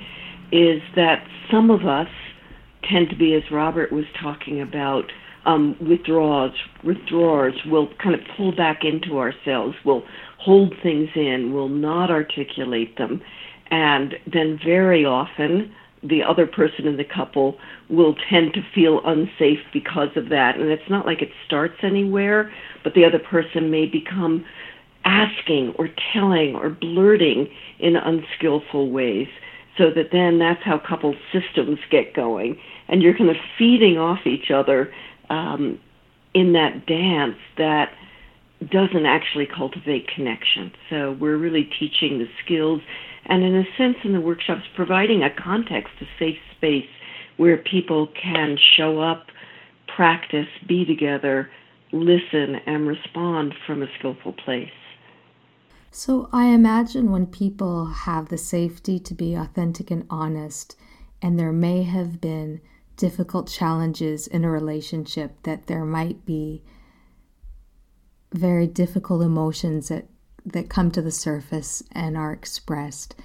is 0.51 0.81
that 0.95 1.25
some 1.51 1.69
of 1.69 1.85
us 1.85 2.07
tend 2.89 3.09
to 3.09 3.15
be, 3.15 3.33
as 3.33 3.43
Robert 3.51 3.91
was 3.91 4.05
talking 4.21 4.61
about, 4.61 5.11
um, 5.45 5.75
withdrawals, 5.79 6.53
withdrawers 6.83 7.55
will 7.65 7.89
kind 8.01 8.15
of 8.15 8.21
pull 8.35 8.55
back 8.55 8.81
into 8.83 9.19
ourselves, 9.19 9.75
will 9.85 10.03
hold 10.39 10.73
things 10.81 11.09
in, 11.15 11.53
will 11.53 11.69
not 11.69 12.09
articulate 12.09 12.97
them, 12.97 13.21
and 13.71 14.15
then 14.31 14.59
very 14.63 15.05
often 15.05 15.73
the 16.03 16.21
other 16.23 16.45
person 16.45 16.87
in 16.87 16.97
the 16.97 17.03
couple 17.03 17.57
will 17.89 18.15
tend 18.29 18.53
to 18.53 18.61
feel 18.73 19.01
unsafe 19.05 19.59
because 19.73 20.09
of 20.15 20.29
that. 20.29 20.55
And 20.55 20.69
it's 20.69 20.89
not 20.89 21.05
like 21.05 21.21
it 21.21 21.29
starts 21.45 21.75
anywhere, 21.83 22.51
but 22.83 22.93
the 22.93 23.05
other 23.05 23.19
person 23.19 23.71
may 23.71 23.85
become 23.85 24.45
asking 25.03 25.73
or 25.77 25.89
telling 26.13 26.55
or 26.55 26.69
blurting 26.69 27.47
in 27.79 27.95
unskillful 27.95 28.91
ways. 28.91 29.27
So 29.77 29.85
that 29.95 30.09
then 30.11 30.39
that's 30.39 30.63
how 30.63 30.79
couple 30.79 31.15
systems 31.33 31.79
get 31.91 32.13
going. 32.13 32.57
And 32.87 33.01
you're 33.01 33.17
kind 33.17 33.29
of 33.29 33.35
feeding 33.57 33.97
off 33.97 34.19
each 34.25 34.51
other 34.51 34.93
um, 35.29 35.79
in 36.33 36.53
that 36.53 36.85
dance 36.85 37.37
that 37.57 37.93
doesn't 38.71 39.05
actually 39.05 39.45
cultivate 39.45 40.07
connection. 40.07 40.71
So 40.89 41.17
we're 41.19 41.37
really 41.37 41.69
teaching 41.79 42.19
the 42.19 42.27
skills 42.43 42.81
and 43.25 43.43
in 43.43 43.55
a 43.55 43.65
sense 43.77 43.97
in 44.03 44.13
the 44.13 44.21
workshops 44.21 44.63
providing 44.75 45.23
a 45.23 45.29
context, 45.29 45.93
a 46.01 46.05
safe 46.19 46.37
space 46.55 46.87
where 47.37 47.57
people 47.57 48.07
can 48.21 48.57
show 48.77 49.01
up, 49.01 49.27
practice, 49.95 50.47
be 50.67 50.85
together, 50.85 51.49
listen, 51.91 52.55
and 52.65 52.87
respond 52.87 53.53
from 53.65 53.81
a 53.81 53.87
skillful 53.97 54.33
place. 54.33 54.69
So 55.91 56.29
I 56.31 56.47
imagine 56.47 57.11
when 57.11 57.25
people 57.25 57.85
have 57.85 58.29
the 58.29 58.37
safety 58.37 58.99
to 58.99 59.13
be 59.13 59.33
authentic 59.33 59.89
and 59.89 60.05
honest, 60.09 60.77
and 61.21 61.39
there 61.39 61.53
may 61.53 61.83
have 61.83 62.19
been 62.19 62.61
difficult 62.97 63.49
challenges 63.49 64.27
in 64.27 64.43
a 64.43 64.49
relationship, 64.49 65.41
that 65.43 65.67
there 65.67 65.85
might 65.85 66.25
be 66.25 66.63
very 68.33 68.67
difficult 68.67 69.21
emotions 69.21 69.87
that 69.89 70.07
that 70.45 70.69
come 70.69 70.91
to 70.91 71.01
the 71.01 71.11
surface 71.11 71.81
and 71.91 72.15
are 72.15 72.31
expressed? 72.31 73.15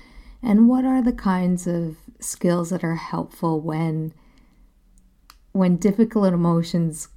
And 0.43 0.69
what 0.69 0.85
are 0.85 1.03
the 1.03 1.13
kinds 1.13 1.67
of 1.67 1.99
skills 2.19 2.71
that 2.71 2.83
are 2.83 2.97
helpful 2.97 3.61
when 3.61 4.15
when 5.53 5.77
difficult 5.77 6.33
emotions 6.33 7.09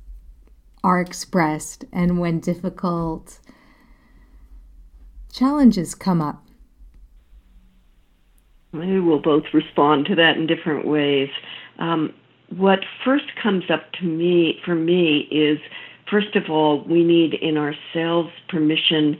are 0.83 0.99
expressed 0.99 1.85
and 1.93 2.19
when 2.19 2.39
difficult 2.39 3.39
challenges 5.31 5.95
come 5.95 6.21
up? 6.21 6.45
Maybe 8.73 8.99
we'll 8.99 9.21
both 9.21 9.43
respond 9.53 10.07
to 10.07 10.15
that 10.15 10.35
in 10.35 10.47
different 10.47 10.87
ways. 10.87 11.29
Um, 11.77 12.13
what 12.57 12.79
first 13.03 13.25
comes 13.41 13.65
up 13.69 13.91
to 13.93 14.05
me 14.05 14.59
for 14.65 14.75
me 14.75 15.27
is 15.31 15.59
first 16.09 16.35
of 16.35 16.49
all, 16.49 16.83
we 16.83 17.03
need 17.03 17.33
in 17.33 17.57
ourselves 17.57 18.29
permission 18.49 19.19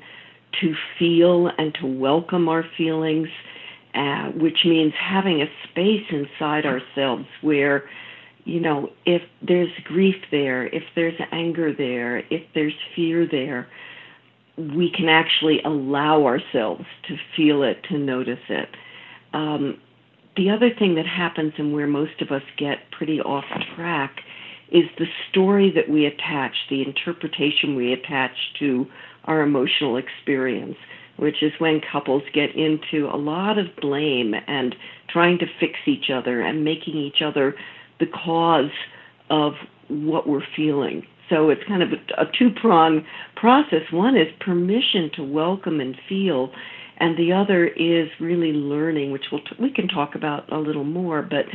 to 0.62 0.76
feel 1.00 1.50
and 1.58 1.74
to 1.76 1.88
welcome 1.88 2.48
our 2.48 2.64
feelings, 2.78 3.28
uh, 3.96 4.26
which 4.32 4.60
means 4.66 4.94
having 5.00 5.42
a 5.42 5.48
space 5.70 6.06
inside 6.12 6.66
ourselves 6.66 7.26
where, 7.42 7.90
you 8.46 8.60
know, 8.60 8.90
if 9.06 9.22
there's 9.42 9.72
grief 9.86 10.16
there, 10.30 10.68
if 10.68 10.84
there's 10.96 11.20
anger 11.32 11.74
there, 11.74 12.20
if 12.30 12.44
there's 12.54 12.76
fear 12.96 13.28
there, 13.30 13.68
we 14.58 14.92
can 14.92 15.10
actually 15.10 15.60
allow 15.64 16.26
ourselves 16.26 16.86
to 17.08 17.18
feel 17.36 17.64
it, 17.64 17.84
to 17.90 17.98
notice 17.98 18.44
it. 18.50 18.70
Um, 19.34 19.80
the 20.36 20.50
other 20.50 20.70
thing 20.78 20.96
that 20.96 21.06
happens 21.06 21.54
and 21.58 21.74
where 21.74 21.88
most 21.88 22.22
of 22.22 22.32
us 22.32 22.42
get 22.58 22.90
pretty 22.92 23.20
off 23.22 23.46
track 23.76 24.18
is 24.72 24.86
the 24.98 25.06
story 25.30 25.72
that 25.76 25.90
we 25.90 26.06
attach, 26.06 26.54
the 26.70 26.82
interpretation 26.82 27.76
we 27.76 27.94
attach 27.94 28.32
to 28.60 28.88
our 29.26 29.42
emotional 29.42 29.98
experience, 29.98 30.76
which 31.18 31.44
is 31.44 31.52
when 31.60 31.80
couples 31.92 32.24
get 32.34 32.56
into 32.56 33.08
a 33.08 33.16
lot 33.18 33.60
of 33.60 33.68
blame 33.80 34.34
and 34.48 34.76
trying 35.10 35.38
to 35.38 35.46
fix 35.60 35.74
each 35.86 36.10
other 36.12 36.42
and 36.42 36.64
making 36.64 36.96
each 36.96 37.22
other 37.24 37.54
the 38.00 38.08
cause 38.08 38.72
of 39.30 39.54
what 39.90 40.28
we're 40.28 40.42
feeling. 40.56 41.06
So 41.30 41.50
it's 41.50 41.62
kind 41.68 41.84
of 41.84 41.90
a, 42.18 42.26
two 42.38 42.50
prong 42.60 43.06
process. 43.36 43.84
One 43.92 44.18
is 44.18 44.28
permission 44.40 45.10
to 45.16 45.24
welcome 45.24 45.80
and 45.80 45.96
feel, 46.10 46.52
and 47.04 47.18
the 47.18 47.34
other 47.34 47.68
is 47.68 48.08
really 48.22 48.54
learning, 48.54 49.12
which 49.12 49.26
we'll 49.30 49.42
t- 49.42 49.58
we 49.60 49.70
can 49.70 49.90
talk 49.90 50.16
about 50.16 50.50
a 50.54 50.58
little 50.58 50.86
more, 50.86 51.22
but 51.22 51.46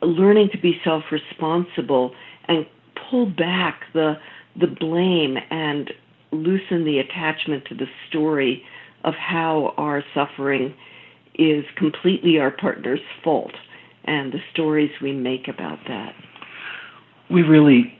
learning 0.00 0.50
to 0.52 0.58
be 0.58 0.80
self 0.84 1.02
responsible 1.10 2.14
and 2.46 2.64
pull 3.10 3.26
back 3.26 3.80
the 3.92 4.14
the 4.54 4.68
blame 4.68 5.36
and 5.50 5.90
loosen 6.30 6.84
the 6.84 7.00
attachment 7.00 7.64
to 7.64 7.74
the 7.74 7.86
story 8.08 8.62
of 9.02 9.14
how 9.14 9.74
our 9.76 10.04
suffering 10.14 10.72
is 11.34 11.64
completely 11.76 12.38
our 12.38 12.52
partner's 12.52 13.00
fault 13.24 13.54
and 14.04 14.32
the 14.32 14.38
stories 14.52 14.90
we 15.02 15.10
make 15.10 15.48
about 15.48 15.80
that. 15.88 16.14
We 17.28 17.42
really 17.42 17.98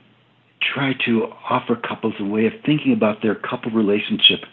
try 0.61 0.93
to 1.05 1.25
offer 1.49 1.75
couples 1.75 2.13
a 2.21 2.25
way 2.25 2.45
of 2.45 2.53
thinking 2.65 2.93
about 2.93 3.21
their 3.21 3.35
couple 3.35 3.71
relationship 3.71 4.45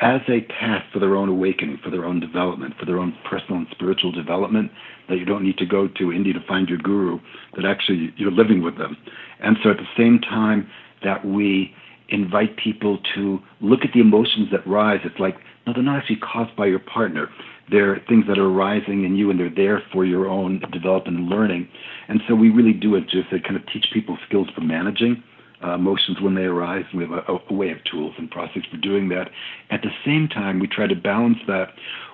as 0.00 0.20
a 0.28 0.40
path 0.42 0.84
for 0.92 0.98
their 0.98 1.16
own 1.16 1.28
awakening, 1.28 1.78
for 1.82 1.90
their 1.90 2.04
own 2.04 2.20
development, 2.20 2.74
for 2.78 2.86
their 2.86 2.98
own 2.98 3.16
personal 3.28 3.58
and 3.58 3.66
spiritual 3.70 4.12
development, 4.12 4.70
that 5.08 5.18
you 5.18 5.24
don't 5.24 5.42
need 5.42 5.58
to 5.58 5.66
go 5.66 5.88
to 5.88 6.12
India 6.12 6.32
to 6.32 6.44
find 6.46 6.68
your 6.68 6.78
guru, 6.78 7.18
that 7.56 7.64
actually 7.64 8.12
you're 8.16 8.30
living 8.30 8.62
with 8.62 8.78
them. 8.78 8.96
And 9.40 9.56
so 9.62 9.70
at 9.70 9.76
the 9.76 9.88
same 9.96 10.20
time 10.20 10.68
that 11.02 11.24
we 11.24 11.74
invite 12.08 12.56
people 12.56 12.98
to 13.14 13.40
look 13.60 13.80
at 13.84 13.92
the 13.92 14.00
emotions 14.00 14.48
that 14.52 14.66
rise, 14.66 15.00
it's 15.04 15.18
like, 15.18 15.36
no, 15.66 15.72
they're 15.72 15.82
not 15.82 15.98
actually 15.98 16.16
caused 16.16 16.54
by 16.56 16.66
your 16.66 16.78
partner. 16.78 17.28
They're 17.70 18.02
things 18.08 18.26
that 18.28 18.38
are 18.38 18.46
arising 18.46 19.04
in 19.04 19.16
you 19.16 19.30
and 19.30 19.40
they're 19.40 19.54
there 19.54 19.82
for 19.92 20.04
your 20.04 20.28
own 20.28 20.62
development 20.72 21.18
and 21.18 21.28
learning. 21.28 21.68
And 22.08 22.20
so 22.28 22.34
we 22.34 22.50
really 22.50 22.74
do 22.74 22.94
it 22.94 23.08
just 23.08 23.30
to 23.30 23.40
kind 23.40 23.56
of 23.56 23.62
teach 23.72 23.86
people 23.92 24.18
skills 24.28 24.48
for 24.54 24.60
managing 24.60 25.22
uh, 25.64 25.74
emotions 25.74 26.20
when 26.20 26.34
they 26.34 26.42
arise. 26.42 26.84
We 26.94 27.04
have 27.04 27.12
a, 27.12 27.38
a, 27.50 27.52
way 27.52 27.70
of 27.70 27.78
tools 27.90 28.14
and 28.18 28.30
process 28.30 28.62
for 28.70 28.76
doing 28.76 29.08
that. 29.10 29.30
At 29.70 29.82
the 29.82 29.90
same 30.04 30.28
time, 30.28 30.58
we 30.58 30.66
try 30.66 30.86
to 30.86 30.94
balance 30.94 31.38
that 31.46 31.68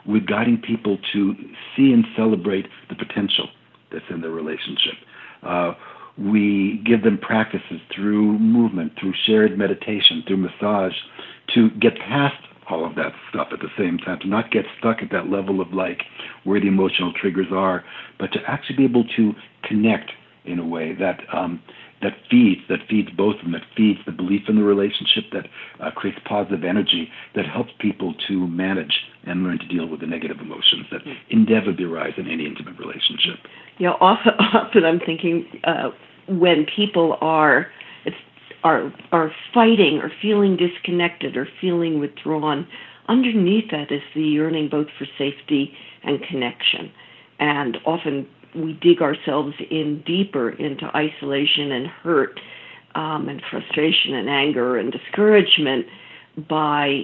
with 0.07 0.26
guiding 0.26 0.59
people 0.59 0.99
to 1.12 1.35
see 1.76 1.92
and 1.92 2.04
celebrate 2.16 2.66
the 2.88 2.95
potential 2.95 3.49
that's 3.92 4.04
in 4.11 4.21
their 4.21 4.30
relationship. 4.30 4.95
Uh, 5.42 5.73
we 6.19 6.83
give 6.85 7.02
them 7.02 7.19
practices 7.19 7.80
through 7.95 8.38
movement, 8.38 8.92
through 9.00 9.14
shared 9.26 9.57
meditation, 9.57 10.23
through 10.26 10.37
massage 10.37 10.92
to 11.54 11.71
get 11.80 11.97
past 11.99 12.37
all 12.69 12.85
of 12.85 12.95
that 12.95 13.12
stuff 13.30 13.49
at 13.52 13.59
the 13.59 13.69
same 13.76 13.99
time, 13.99 14.19
to 14.21 14.28
not 14.28 14.50
get 14.52 14.64
stuck 14.78 15.02
at 15.02 15.11
that 15.11 15.28
level 15.28 15.61
of 15.61 15.73
like 15.73 16.02
where 16.45 16.61
the 16.61 16.69
emotional 16.69 17.12
triggers 17.12 17.49
are, 17.50 17.85
but 18.19 18.33
to 18.33 18.38
actually 18.47 18.76
be 18.76 18.85
able 18.85 19.04
to 19.16 19.33
connect 19.64 20.12
in 20.45 20.59
a 20.59 20.66
way 20.66 20.95
that 20.95 21.21
um, 21.33 21.61
that 22.02 22.12
feeds 22.30 22.61
that 22.69 22.80
feeds 22.88 23.11
both 23.11 23.37
of 23.37 23.42
them, 23.42 23.52
that 23.52 23.66
feeds 23.76 23.99
the 24.07 24.12
belief 24.12 24.42
in 24.49 24.57
the 24.57 24.62
relationship, 24.62 25.25
that 25.33 25.47
uh, 25.80 25.90
creates 25.90 26.19
positive 26.25 26.64
energy, 26.64 27.09
that 27.35 27.47
helps 27.47 27.71
people 27.78 28.14
to 28.28 28.47
manage 28.47 29.00
and 29.25 29.42
learn 29.45 29.59
to 29.59 29.66
deal 29.66 29.87
with 29.87 30.00
the 30.00 30.07
negative 30.07 30.38
emotions 30.40 30.87
that 30.90 31.02
inevitably 31.28 31.85
arise 31.85 32.14
in 32.16 32.26
any 32.28 32.47
intimate 32.47 32.78
relationship. 32.78 33.38
Yeah, 33.78 33.90
often, 34.00 34.33
often 34.54 34.85
I'm 34.85 35.00
thinking 35.00 35.47
uh, 35.64 35.90
when 36.28 36.66
people 36.76 37.19
are 37.21 37.66
are 38.62 38.92
are 39.12 39.33
fighting 39.54 40.00
or 40.02 40.11
feeling 40.21 40.57
disconnected 40.57 41.37
or 41.37 41.49
feeling 41.61 41.99
withdrawn, 41.99 42.66
underneath 43.09 43.71
that 43.71 43.90
is 43.90 44.02
the 44.14 44.23
yearning 44.23 44.69
both 44.69 44.87
for 44.99 45.07
safety 45.19 45.73
and 46.02 46.23
connection. 46.23 46.92
And 47.38 47.78
often 47.87 48.28
we 48.54 48.75
dig 48.75 49.00
ourselves 49.00 49.54
in 49.71 50.02
deeper 50.07 50.50
into 50.50 50.87
isolation 50.97 51.73
and 51.73 51.87
hurt 51.87 52.40
um, 52.95 53.28
and 53.28 53.42
frustration 53.50 54.14
and 54.14 54.28
anger 54.28 54.76
and 54.76 54.92
discouragement 54.92 55.87
by 56.49 57.02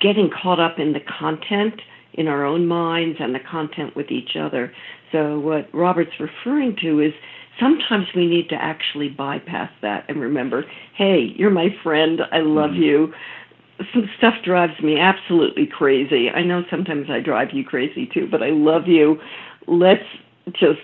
getting 0.00 0.30
caught 0.30 0.60
up 0.60 0.78
in 0.78 0.92
the 0.92 1.00
content 1.00 1.80
in 2.14 2.28
our 2.28 2.44
own 2.44 2.66
minds 2.66 3.18
and 3.20 3.34
the 3.34 3.40
content 3.40 3.96
with 3.96 4.10
each 4.10 4.36
other. 4.38 4.72
So, 5.12 5.38
what 5.40 5.72
Robert's 5.72 6.18
referring 6.20 6.76
to 6.82 7.00
is 7.00 7.12
sometimes 7.58 8.06
we 8.14 8.26
need 8.26 8.48
to 8.48 8.56
actually 8.56 9.08
bypass 9.08 9.70
that 9.82 10.04
and 10.08 10.20
remember 10.20 10.64
hey, 10.96 11.32
you're 11.36 11.50
my 11.50 11.68
friend, 11.82 12.20
I 12.32 12.40
love 12.40 12.70
mm-hmm. 12.70 12.82
you. 12.82 13.14
Some 13.94 14.10
stuff 14.18 14.34
drives 14.44 14.78
me 14.82 14.98
absolutely 14.98 15.66
crazy. 15.66 16.28
I 16.28 16.42
know 16.42 16.64
sometimes 16.70 17.08
I 17.08 17.20
drive 17.20 17.48
you 17.52 17.64
crazy 17.64 18.06
too, 18.12 18.28
but 18.30 18.42
I 18.42 18.50
love 18.50 18.86
you. 18.86 19.18
Let's 19.66 20.04
just 20.52 20.80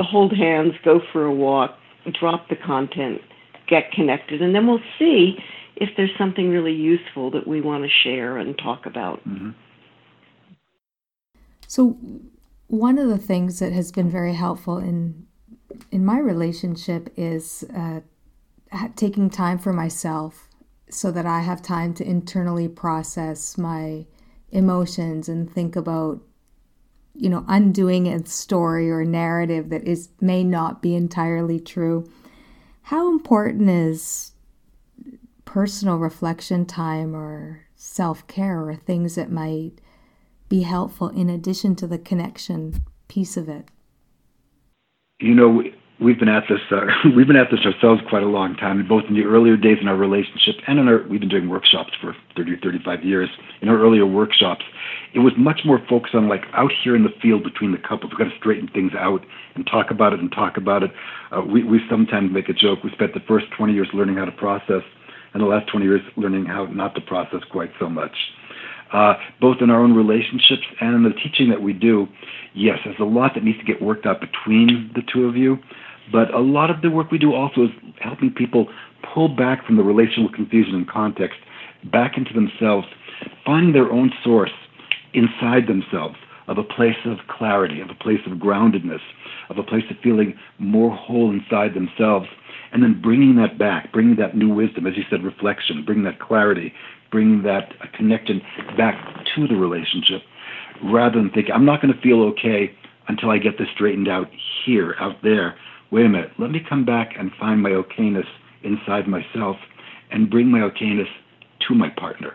hold 0.00 0.36
hands, 0.36 0.74
go 0.84 1.00
for 1.12 1.24
a 1.24 1.34
walk, 1.34 1.76
drop 2.18 2.48
the 2.48 2.56
content, 2.56 3.20
get 3.68 3.90
connected, 3.92 4.40
and 4.42 4.54
then 4.54 4.66
we'll 4.66 4.80
see 4.98 5.36
if 5.76 5.90
there's 5.96 6.10
something 6.18 6.50
really 6.50 6.74
useful 6.74 7.30
that 7.30 7.46
we 7.46 7.60
want 7.60 7.84
to 7.84 7.90
share 7.90 8.36
and 8.36 8.56
talk 8.58 8.86
about. 8.86 9.20
Mm-hmm. 9.28 9.50
So, 11.66 11.96
one 12.66 12.98
of 12.98 13.08
the 13.08 13.18
things 13.18 13.58
that 13.60 13.72
has 13.72 13.92
been 13.92 14.10
very 14.10 14.34
helpful 14.34 14.78
in 14.78 15.26
in 15.90 16.04
my 16.04 16.18
relationship 16.18 17.12
is 17.16 17.64
uh, 17.76 18.00
taking 18.96 19.30
time 19.30 19.58
for 19.58 19.72
myself 19.72 20.48
so 20.90 21.10
that 21.10 21.26
I 21.26 21.40
have 21.40 21.62
time 21.62 21.94
to 21.94 22.04
internally 22.08 22.68
process 22.68 23.58
my 23.58 24.06
emotions 24.50 25.28
and 25.28 25.50
think 25.50 25.76
about 25.76 26.20
you 27.18 27.28
know 27.28 27.44
undoing 27.48 28.06
a 28.06 28.24
story 28.24 28.90
or 28.90 29.04
narrative 29.04 29.68
that 29.70 29.86
is 29.86 30.08
may 30.20 30.44
not 30.44 30.80
be 30.80 30.94
entirely 30.94 31.60
true. 31.60 32.08
How 32.82 33.10
important 33.10 33.68
is 33.68 34.32
personal 35.44 35.96
reflection 35.96 36.64
time 36.64 37.14
or 37.14 37.66
self-care 37.74 38.60
or 38.68 38.76
things 38.76 39.16
that 39.16 39.30
might 39.30 39.72
be 40.48 40.62
helpful 40.62 41.08
in 41.08 41.28
addition 41.28 41.74
to 41.76 41.86
the 41.86 41.98
connection 41.98 42.82
piece 43.08 43.36
of 43.36 43.48
it? 43.48 43.66
You 45.20 45.34
know, 45.34 45.62
we've 46.00 46.18
been 46.18 46.28
at 46.28 46.44
this 46.48 46.60
uh, 46.70 46.86
we've 47.16 47.26
been 47.26 47.36
at 47.36 47.50
this 47.50 47.60
ourselves 47.60 48.00
quite 48.08 48.22
a 48.22 48.26
long 48.26 48.54
time 48.56 48.86
both 48.86 49.04
in 49.08 49.14
the 49.14 49.24
earlier 49.24 49.56
days 49.56 49.78
in 49.80 49.88
our 49.88 49.96
relationship 49.96 50.56
and 50.66 50.78
in 50.78 50.88
our 50.88 51.02
we've 51.08 51.20
been 51.20 51.28
doing 51.28 51.48
workshops 51.48 51.92
for 52.00 52.14
30 52.36 52.52
or 52.52 52.58
35 52.58 53.04
years. 53.04 53.28
In 53.60 53.68
our 53.68 53.78
earlier 53.78 54.06
workshops 54.06 54.64
it 55.14 55.20
was 55.20 55.32
much 55.36 55.60
more 55.64 55.80
focused 55.88 56.14
on 56.14 56.28
like 56.28 56.44
out 56.54 56.72
here 56.84 56.94
in 56.94 57.02
the 57.02 57.14
field 57.20 57.42
between 57.42 57.72
the 57.72 57.78
couples. 57.78 58.12
We've 58.12 58.18
got 58.18 58.32
to 58.32 58.38
straighten 58.38 58.68
things 58.68 58.92
out 58.98 59.24
and 59.54 59.66
talk 59.66 59.90
about 59.90 60.12
it 60.12 60.20
and 60.20 60.30
talk 60.30 60.56
about 60.56 60.82
it. 60.82 60.90
Uh, 61.32 61.42
we, 61.42 61.64
we 61.64 61.80
sometimes 61.90 62.32
make 62.32 62.48
a 62.48 62.54
joke. 62.54 62.84
We 62.84 62.90
spent 62.92 63.14
the 63.14 63.24
first 63.26 63.46
20 63.56 63.72
years 63.72 63.88
learning 63.92 64.16
how 64.16 64.24
to 64.24 64.32
process 64.32 64.82
and 65.34 65.42
the 65.42 65.46
last 65.46 65.68
20 65.70 65.84
years 65.84 66.00
learning 66.16 66.46
how 66.46 66.66
not 66.66 66.94
to 66.94 67.00
process 67.00 67.40
quite 67.50 67.70
so 67.78 67.88
much. 67.88 68.12
Uh, 68.92 69.14
both 69.40 69.58
in 69.60 69.68
our 69.68 69.82
own 69.82 69.94
relationships 69.94 70.62
and 70.80 70.94
in 70.94 71.02
the 71.02 71.12
teaching 71.22 71.50
that 71.50 71.60
we 71.60 71.74
do, 71.74 72.06
yes, 72.54 72.78
there's 72.84 72.98
a 72.98 73.04
lot 73.04 73.32
that 73.34 73.44
needs 73.44 73.58
to 73.58 73.64
get 73.64 73.82
worked 73.82 74.06
out 74.06 74.20
between 74.20 74.90
the 74.94 75.02
two 75.12 75.26
of 75.26 75.36
you. 75.36 75.58
But 76.10 76.32
a 76.32 76.40
lot 76.40 76.70
of 76.70 76.82
the 76.82 76.90
work 76.90 77.10
we 77.10 77.18
do 77.18 77.34
also 77.34 77.64
is 77.64 77.70
helping 78.00 78.30
people 78.30 78.68
pull 79.14 79.28
back 79.28 79.64
from 79.66 79.76
the 79.76 79.82
relational 79.82 80.30
confusion 80.32 80.74
and 80.74 80.88
context 80.88 81.38
back 81.92 82.16
into 82.16 82.32
themselves, 82.32 82.86
finding 83.44 83.72
their 83.72 83.90
own 83.90 84.12
source 84.24 84.52
inside 85.14 85.66
themselves 85.66 86.16
of 86.46 86.56
a 86.56 86.62
place 86.62 86.96
of 87.04 87.18
clarity, 87.28 87.80
of 87.80 87.90
a 87.90 87.94
place 87.94 88.20
of 88.26 88.38
groundedness, 88.38 89.00
of 89.50 89.58
a 89.58 89.62
place 89.62 89.84
of 89.90 89.96
feeling 90.02 90.34
more 90.58 90.94
whole 90.94 91.30
inside 91.30 91.74
themselves, 91.74 92.26
and 92.72 92.82
then 92.82 93.00
bringing 93.00 93.36
that 93.36 93.58
back, 93.58 93.92
bringing 93.92 94.16
that 94.16 94.36
new 94.36 94.48
wisdom, 94.48 94.86
as 94.86 94.96
you 94.96 95.04
said, 95.10 95.22
reflection, 95.22 95.84
bringing 95.84 96.04
that 96.04 96.18
clarity, 96.20 96.72
bringing 97.10 97.42
that 97.42 97.72
connection 97.94 98.40
back 98.76 98.94
to 99.34 99.46
the 99.46 99.56
relationship 99.56 100.22
rather 100.84 101.16
than 101.16 101.30
thinking, 101.30 101.52
I'm 101.52 101.64
not 101.64 101.82
going 101.82 101.92
to 101.92 102.00
feel 102.00 102.22
okay 102.22 102.70
until 103.08 103.30
I 103.30 103.38
get 103.38 103.58
this 103.58 103.68
straightened 103.74 104.08
out 104.08 104.28
here, 104.64 104.94
out 105.00 105.16
there. 105.22 105.56
Wait 105.90 106.04
a 106.04 106.08
minute, 106.08 106.30
let 106.38 106.50
me 106.50 106.60
come 106.68 106.84
back 106.84 107.14
and 107.18 107.30
find 107.38 107.62
my 107.62 107.70
okayness 107.70 108.26
inside 108.62 109.08
myself 109.08 109.56
and 110.10 110.30
bring 110.30 110.50
my 110.50 110.58
okayness 110.58 111.08
to 111.66 111.74
my 111.74 111.88
partner. 111.90 112.34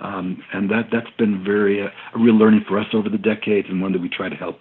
Um, 0.00 0.42
and 0.52 0.70
that, 0.70 0.88
that's 0.92 1.10
been 1.18 1.42
very 1.44 1.82
uh, 1.82 1.88
a 2.14 2.18
real 2.18 2.34
learning 2.34 2.64
for 2.68 2.78
us 2.78 2.86
over 2.92 3.08
the 3.08 3.18
decades 3.18 3.68
and 3.68 3.82
one 3.82 3.92
that 3.92 4.00
we 4.00 4.08
try 4.08 4.28
to 4.28 4.36
help 4.36 4.58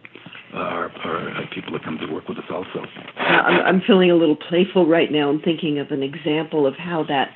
uh, 0.54 0.58
our, 0.58 0.90
our, 1.04 1.30
uh, 1.30 1.42
people 1.54 1.74
that 1.74 1.84
come 1.84 1.98
to 2.00 2.12
work 2.12 2.28
with 2.28 2.38
us 2.38 2.46
also. 2.50 2.88
I'm, 3.18 3.76
I'm 3.76 3.82
feeling 3.86 4.10
a 4.10 4.16
little 4.16 4.36
playful 4.36 4.88
right 4.88 5.12
now 5.12 5.30
and 5.30 5.42
thinking 5.44 5.78
of 5.78 5.92
an 5.92 6.02
example 6.02 6.66
of 6.66 6.76
how 6.76 7.04
that 7.08 7.32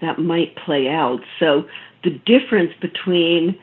that 0.00 0.18
might 0.18 0.56
play 0.56 0.88
out. 0.88 1.20
So 1.38 1.64
the 2.02 2.10
difference 2.26 2.72
between 2.80 3.56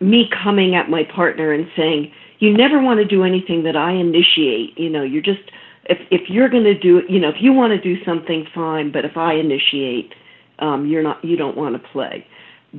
me 0.00 0.28
coming 0.42 0.74
at 0.74 0.90
my 0.90 1.02
partner 1.04 1.52
and 1.52 1.66
saying, 1.76 2.12
you 2.40 2.54
never 2.54 2.82
want 2.82 2.98
to 2.98 3.04
do 3.04 3.24
anything 3.24 3.62
that 3.64 3.76
I 3.76 3.92
initiate. 3.92 4.76
You 4.76 4.90
know, 4.90 5.02
you're 5.02 5.22
just 5.22 5.50
if 5.84 5.98
if 6.10 6.28
you're 6.28 6.48
going 6.48 6.64
to 6.64 6.78
do 6.78 7.02
you 7.08 7.18
know 7.18 7.28
if 7.28 7.36
you 7.40 7.52
want 7.52 7.72
to 7.72 7.80
do 7.80 8.02
something 8.04 8.46
fine, 8.54 8.92
but 8.92 9.04
if 9.04 9.16
I 9.16 9.34
initiate, 9.34 10.14
um, 10.58 10.86
you're 10.86 11.02
not 11.02 11.24
you 11.24 11.36
don't 11.36 11.56
want 11.56 11.80
to 11.80 11.88
play 11.90 12.26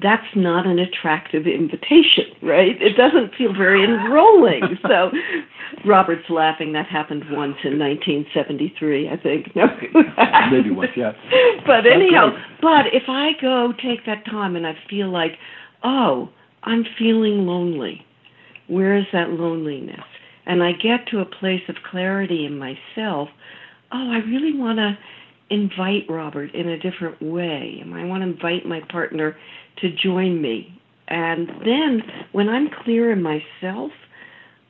that's 0.01 0.25
not 0.35 0.65
an 0.65 0.79
attractive 0.79 1.45
invitation, 1.45 2.25
right? 2.41 2.81
It 2.81 2.97
doesn't 2.97 3.35
feel 3.35 3.53
very 3.53 3.83
enrolling. 3.83 4.79
so 4.87 5.11
Robert's 5.85 6.29
laughing. 6.29 6.73
That 6.73 6.87
happened 6.87 7.23
once 7.29 7.57
in 7.63 7.77
1973, 7.77 9.09
I 9.09 9.17
think. 9.17 9.55
No. 9.55 9.65
Maybe 10.51 10.71
once, 10.71 10.91
yeah. 10.95 11.11
But 11.67 11.85
anyhow, 11.85 12.31
but 12.61 12.87
if 12.91 13.03
I 13.07 13.33
go 13.39 13.73
take 13.73 14.05
that 14.05 14.25
time 14.25 14.55
and 14.55 14.65
I 14.65 14.75
feel 14.89 15.09
like, 15.09 15.33
oh, 15.83 16.29
I'm 16.63 16.85
feeling 16.97 17.45
lonely, 17.45 18.03
where 18.67 18.97
is 18.97 19.05
that 19.13 19.29
loneliness? 19.29 20.03
And 20.45 20.63
I 20.63 20.73
get 20.73 21.07
to 21.11 21.19
a 21.19 21.25
place 21.25 21.61
of 21.69 21.75
clarity 21.89 22.45
in 22.45 22.57
myself, 22.57 23.29
oh, 23.91 24.11
I 24.11 24.17
really 24.27 24.57
want 24.57 24.77
to 24.77 24.97
invite 25.49 26.09
Robert 26.09 26.53
in 26.53 26.69
a 26.69 26.79
different 26.79 27.21
way. 27.21 27.81
I 27.85 28.05
want 28.05 28.23
to 28.23 28.29
invite 28.29 28.65
my 28.65 28.81
partner 28.89 29.35
to 29.81 29.89
join 29.91 30.41
me. 30.41 30.79
And 31.07 31.47
then 31.63 32.01
when 32.31 32.49
I'm 32.49 32.69
clear 32.83 33.11
in 33.11 33.21
myself, 33.21 33.91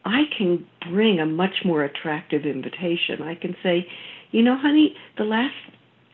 I 0.06 0.24
can 0.38 0.66
bring 0.92 1.20
a 1.20 1.26
much 1.26 1.64
more 1.64 1.84
attractive 1.84 2.46
invitation. 2.46 3.22
I 3.22 3.36
can 3.36 3.56
say, 3.64 3.88
you 4.32 4.42
know, 4.42 4.58
honey, 4.58 4.96
the 5.18 5.24
last 5.24 5.56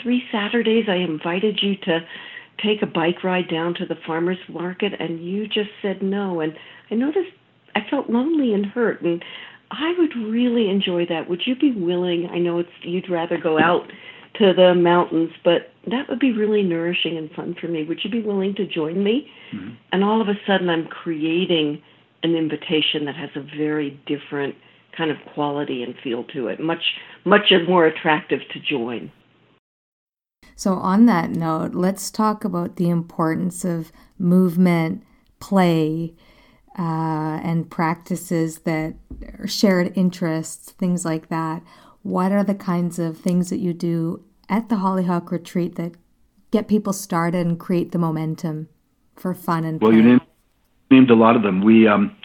three 0.02 0.24
Saturdays 0.32 0.86
I 0.88 0.96
invited 0.96 1.60
you 1.62 1.76
to 1.86 2.00
take 2.64 2.82
a 2.82 2.86
bike 2.86 3.24
ride 3.24 3.50
down 3.50 3.74
to 3.76 3.86
the 3.86 3.96
farmer's 4.06 4.38
market 4.48 4.94
and 5.00 5.26
you 5.26 5.48
just 5.48 5.70
said 5.82 6.04
no. 6.04 6.42
And 6.42 6.54
I 6.92 6.96
noticed 6.96 7.32
felt 7.90 8.10
lonely 8.10 8.54
and 8.54 8.66
hurt. 8.66 9.02
And 9.02 9.24
I 9.72 9.94
would 9.98 10.16
really 10.16 10.70
enjoy 10.70 11.06
that. 11.08 11.30
Would 11.30 11.44
you 11.46 11.56
be 11.56 11.72
willing? 11.72 12.28
I 12.32 12.40
know 12.40 12.60
it's 12.60 12.70
you'd 12.82 13.10
rather 13.10 13.38
go 13.38 13.60
out 13.60 13.92
to 14.36 14.54
the 14.54 14.74
mountains, 14.76 15.32
but 15.44 15.74
that 15.88 16.08
would 16.10 16.20
be 16.20 16.32
really 16.32 16.64
nourishing 16.64 17.18
and 17.18 17.32
fun 17.32 17.56
for 17.60 17.68
me. 17.68 17.84
Would 17.84 18.00
you 18.04 18.10
be 18.10 18.22
willing 18.22 18.56
to 18.56 18.66
join 18.66 19.04
me? 19.04 19.30
Mm-hmm. 19.54 19.76
And 19.92 20.04
all 20.04 20.22
of 20.22 20.30
a 20.30 20.40
sudden, 20.46 20.70
I'm 20.70 20.88
creating 20.88 21.82
an 22.24 22.36
invitation 22.36 23.06
that 23.06 23.16
has 23.16 23.30
a 23.36 23.42
very 23.58 24.00
different 24.06 24.56
kind 24.96 25.12
of 25.12 25.18
quality 25.34 25.84
and 25.84 25.96
feel 26.04 26.24
to 26.26 26.48
it, 26.48 26.60
much 26.60 26.84
much 27.26 27.52
more 27.68 27.86
attractive 27.86 28.40
to 28.54 28.60
join. 28.60 29.12
So, 30.56 30.74
on 30.74 31.06
that 31.06 31.30
note, 31.30 31.74
let's 31.74 32.12
talk 32.12 32.44
about 32.44 32.76
the 32.76 32.90
importance 32.90 33.64
of 33.64 33.92
movement, 34.18 35.04
play, 35.40 36.14
uh, 36.80 37.42
and 37.44 37.70
practices 37.70 38.60
that 38.60 38.96
are 39.38 39.48
shared 39.48 39.92
interests, 39.98 40.72
things 40.72 41.04
like 41.04 41.28
that. 41.28 41.62
what 42.02 42.32
are 42.32 42.46
the 42.46 42.56
kinds 42.56 42.98
of 42.98 43.18
things 43.18 43.50
that 43.50 43.58
you 43.58 43.74
do 43.74 44.24
at 44.48 44.70
the 44.70 44.78
Hollyhock 44.78 45.30
retreat 45.30 45.76
that 45.76 45.92
get 46.52 46.70
people 46.70 46.94
started 46.94 47.46
and 47.46 47.60
create 47.60 47.92
the 47.92 47.98
momentum 47.98 48.70
for 49.18 49.34
fun 49.34 49.66
and 49.66 49.82
well, 49.82 49.92
play? 49.92 49.98
you 49.98 50.04
named, 50.04 50.22
named 50.90 51.12
a 51.12 51.16
lot 51.16 51.36
of 51.36 51.44
them. 51.44 51.62
We 51.62 51.86
um, 51.86 52.16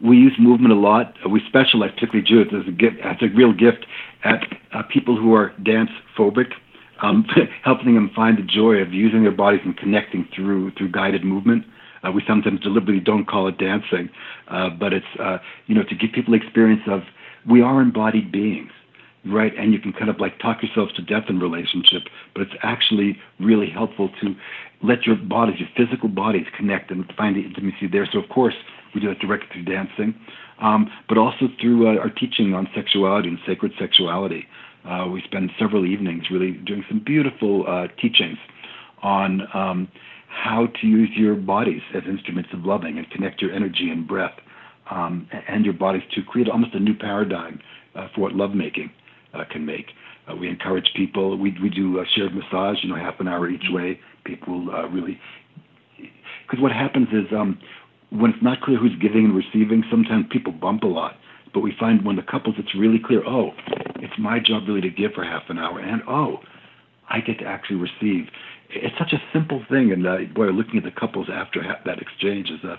we 0.00 0.16
use 0.16 0.36
movement 0.38 0.72
a 0.72 0.76
lot. 0.78 1.14
We 1.28 1.40
specialize, 1.48 1.90
particularly 1.94 2.26
Judith, 2.28 2.54
as 2.54 2.68
a 2.68 2.70
gift, 2.70 3.00
as 3.02 3.16
a 3.22 3.34
real 3.34 3.52
gift 3.52 3.86
at 4.22 4.44
uh, 4.72 4.82
people 4.84 5.16
who 5.16 5.34
are 5.34 5.52
dance 5.64 5.90
phobic, 6.16 6.52
um, 7.02 7.26
helping 7.64 7.94
them 7.94 8.10
find 8.14 8.38
the 8.38 8.42
joy 8.42 8.74
of 8.74 8.92
using 8.92 9.22
their 9.22 9.32
bodies 9.32 9.62
and 9.64 9.76
connecting 9.76 10.28
through 10.32 10.70
through 10.72 10.92
guided 10.92 11.24
movement. 11.24 11.64
Uh, 12.06 12.12
we 12.12 12.22
sometimes 12.26 12.60
deliberately 12.60 13.00
don't 13.00 13.26
call 13.26 13.48
it 13.48 13.58
dancing, 13.58 14.08
uh, 14.48 14.70
but 14.70 14.92
it's 14.92 15.06
uh, 15.20 15.38
you 15.66 15.74
know 15.74 15.82
to 15.82 15.94
give 15.94 16.12
people 16.12 16.34
experience 16.34 16.82
of 16.86 17.02
we 17.48 17.62
are 17.62 17.80
embodied 17.80 18.30
beings 18.30 18.70
right? 19.28 19.52
And 19.58 19.72
you 19.72 19.80
can 19.80 19.92
kind 19.92 20.08
of 20.08 20.20
like 20.20 20.38
talk 20.38 20.62
yourself 20.62 20.90
to 20.96 21.02
death 21.02 21.24
in 21.28 21.40
relationship, 21.40 22.02
but 22.34 22.42
it's 22.42 22.54
actually 22.62 23.18
really 23.40 23.68
helpful 23.68 24.10
to 24.20 24.34
let 24.82 25.04
your 25.04 25.16
bodies, 25.16 25.56
your 25.58 25.68
physical 25.76 26.08
bodies, 26.08 26.46
connect 26.56 26.90
and 26.90 27.04
find 27.16 27.36
the 27.36 27.40
intimacy 27.40 27.88
there. 27.90 28.08
So 28.12 28.18
of 28.18 28.28
course 28.28 28.54
we 28.94 29.00
do 29.00 29.08
that 29.08 29.18
directly 29.18 29.48
through 29.52 29.64
dancing, 29.64 30.14
um, 30.60 30.90
but 31.08 31.18
also 31.18 31.48
through 31.60 31.88
uh, 31.88 32.00
our 32.00 32.10
teaching 32.10 32.54
on 32.54 32.68
sexuality 32.74 33.28
and 33.28 33.38
sacred 33.46 33.72
sexuality. 33.78 34.46
Uh, 34.84 35.08
we 35.12 35.20
spend 35.22 35.50
several 35.58 35.84
evenings 35.84 36.30
really 36.30 36.52
doing 36.52 36.84
some 36.88 37.02
beautiful 37.04 37.64
uh, 37.66 37.88
teachings 38.00 38.38
on 39.02 39.42
um, 39.52 39.88
how 40.28 40.66
to 40.80 40.86
use 40.86 41.10
your 41.16 41.34
bodies 41.34 41.82
as 41.94 42.02
instruments 42.08 42.50
of 42.52 42.64
loving 42.64 42.98
and 42.98 43.10
connect 43.10 43.40
your 43.40 43.52
energy 43.52 43.90
and 43.90 44.06
breath 44.06 44.34
um, 44.90 45.28
and 45.48 45.64
your 45.64 45.74
bodies 45.74 46.02
to 46.14 46.22
create 46.22 46.48
almost 46.48 46.74
a 46.74 46.80
new 46.80 46.94
paradigm 46.94 47.60
uh, 47.94 48.08
for 48.14 48.22
what 48.22 48.32
lovemaking 48.32 48.90
uh, 49.34 49.44
can 49.50 49.64
make. 49.64 49.86
Uh, 50.30 50.36
we 50.36 50.48
encourage 50.48 50.90
people. 50.94 51.36
We 51.38 51.56
we 51.62 51.70
do 51.70 52.00
a 52.00 52.04
shared 52.14 52.34
massage, 52.34 52.78
you 52.82 52.88
know, 52.88 52.96
half 52.96 53.20
an 53.20 53.28
hour 53.28 53.48
each 53.48 53.66
way. 53.70 54.00
People 54.24 54.68
uh, 54.70 54.88
really, 54.88 55.18
because 55.96 56.60
what 56.60 56.72
happens 56.72 57.08
is 57.12 57.32
um, 57.32 57.58
when 58.10 58.32
it's 58.32 58.42
not 58.42 58.60
clear 58.60 58.78
who's 58.78 58.96
giving 59.00 59.24
and 59.24 59.36
receiving, 59.36 59.84
sometimes 59.90 60.26
people 60.30 60.52
bump 60.52 60.82
a 60.82 60.88
lot. 60.88 61.16
But 61.54 61.60
we 61.60 61.72
find 61.78 62.04
when 62.04 62.16
the 62.16 62.22
couples, 62.22 62.56
it's 62.58 62.74
really 62.74 62.98
clear. 63.04 63.22
Oh, 63.26 63.52
it's 63.96 64.12
my 64.18 64.38
job 64.38 64.64
really 64.66 64.80
to 64.82 64.90
give 64.90 65.12
for 65.12 65.24
half 65.24 65.44
an 65.48 65.58
hour, 65.58 65.78
and 65.78 66.02
oh, 66.08 66.40
I 67.08 67.20
get 67.20 67.38
to 67.38 67.44
actually 67.46 67.76
receive. 67.76 68.26
It's 68.70 68.96
such 68.98 69.12
a 69.12 69.22
simple 69.32 69.64
thing, 69.70 69.92
and 69.92 70.06
uh, 70.06 70.18
boy, 70.34 70.46
looking 70.46 70.78
at 70.78 70.84
the 70.84 70.90
couples 70.90 71.28
after 71.32 71.62
ha- 71.62 71.80
that 71.84 71.98
exchange 72.00 72.50
is 72.50 72.62
a, 72.64 72.78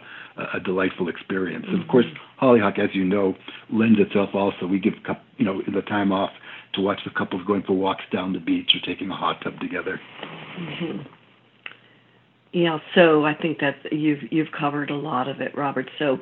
a 0.56 0.60
delightful 0.60 1.08
experience. 1.08 1.66
Mm-hmm. 1.66 1.76
And 1.76 1.84
of 1.84 1.90
course, 1.90 2.06
Hollyhock, 2.38 2.78
as 2.78 2.90
you 2.94 3.06
know, 3.06 3.36
lends 3.72 4.00
itself 4.00 4.32
also. 4.34 4.68
We 4.68 4.80
give 4.80 4.94
you 5.38 5.46
know 5.46 5.62
the 5.74 5.82
time 5.82 6.12
off 6.12 6.32
to 6.74 6.82
watch 6.82 7.00
the 7.06 7.12
couples 7.12 7.44
going 7.46 7.64
for 7.64 7.74
walks 7.74 8.04
down 8.12 8.34
the 8.34 8.40
beach 8.40 8.72
or 8.76 8.86
taking 8.86 9.10
a 9.10 9.16
hot 9.16 9.42
tub 9.42 9.60
together. 9.60 10.00
Mm-hmm. 10.60 11.02
Yeah, 12.54 12.80
so 12.96 13.26
I 13.26 13.34
think 13.34 13.60
that 13.60 13.76
you've 13.92 14.32
you've 14.32 14.52
covered 14.58 14.90
a 14.90 14.96
lot 14.96 15.28
of 15.28 15.42
it, 15.42 15.56
Robert. 15.56 15.90
So 16.00 16.20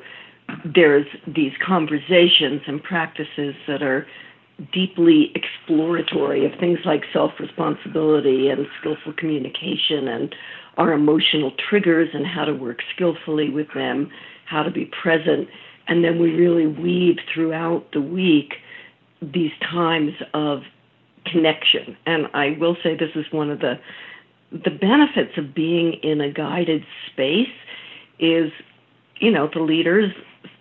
there's 0.64 1.06
these 1.26 1.52
conversations 1.64 2.62
and 2.66 2.82
practices 2.82 3.54
that 3.66 3.82
are 3.82 4.06
deeply 4.72 5.32
exploratory 5.34 6.46
of 6.46 6.58
things 6.58 6.78
like 6.84 7.02
self-responsibility 7.12 8.48
and 8.48 8.66
skillful 8.80 9.12
communication 9.12 10.08
and 10.08 10.34
our 10.78 10.92
emotional 10.92 11.52
triggers 11.68 12.08
and 12.14 12.26
how 12.26 12.44
to 12.44 12.54
work 12.54 12.78
skillfully 12.94 13.50
with 13.50 13.66
them, 13.74 14.10
how 14.46 14.62
to 14.62 14.70
be 14.70 14.90
present, 15.02 15.48
and 15.88 16.04
then 16.04 16.18
we 16.18 16.32
really 16.32 16.66
weave 16.66 17.16
throughout 17.32 17.86
the 17.92 18.00
week 18.00 18.54
these 19.22 19.52
times 19.70 20.12
of 20.34 20.62
connection. 21.24 21.96
And 22.06 22.26
I 22.34 22.56
will 22.58 22.76
say 22.82 22.96
this 22.96 23.14
is 23.14 23.26
one 23.30 23.50
of 23.50 23.60
the 23.60 23.78
the 24.52 24.70
benefits 24.70 25.36
of 25.36 25.54
being 25.54 25.94
in 26.04 26.20
a 26.20 26.30
guided 26.30 26.84
space 27.10 27.48
is, 28.20 28.52
you 29.18 29.30
know, 29.30 29.50
the 29.52 29.60
leaders 29.60 30.12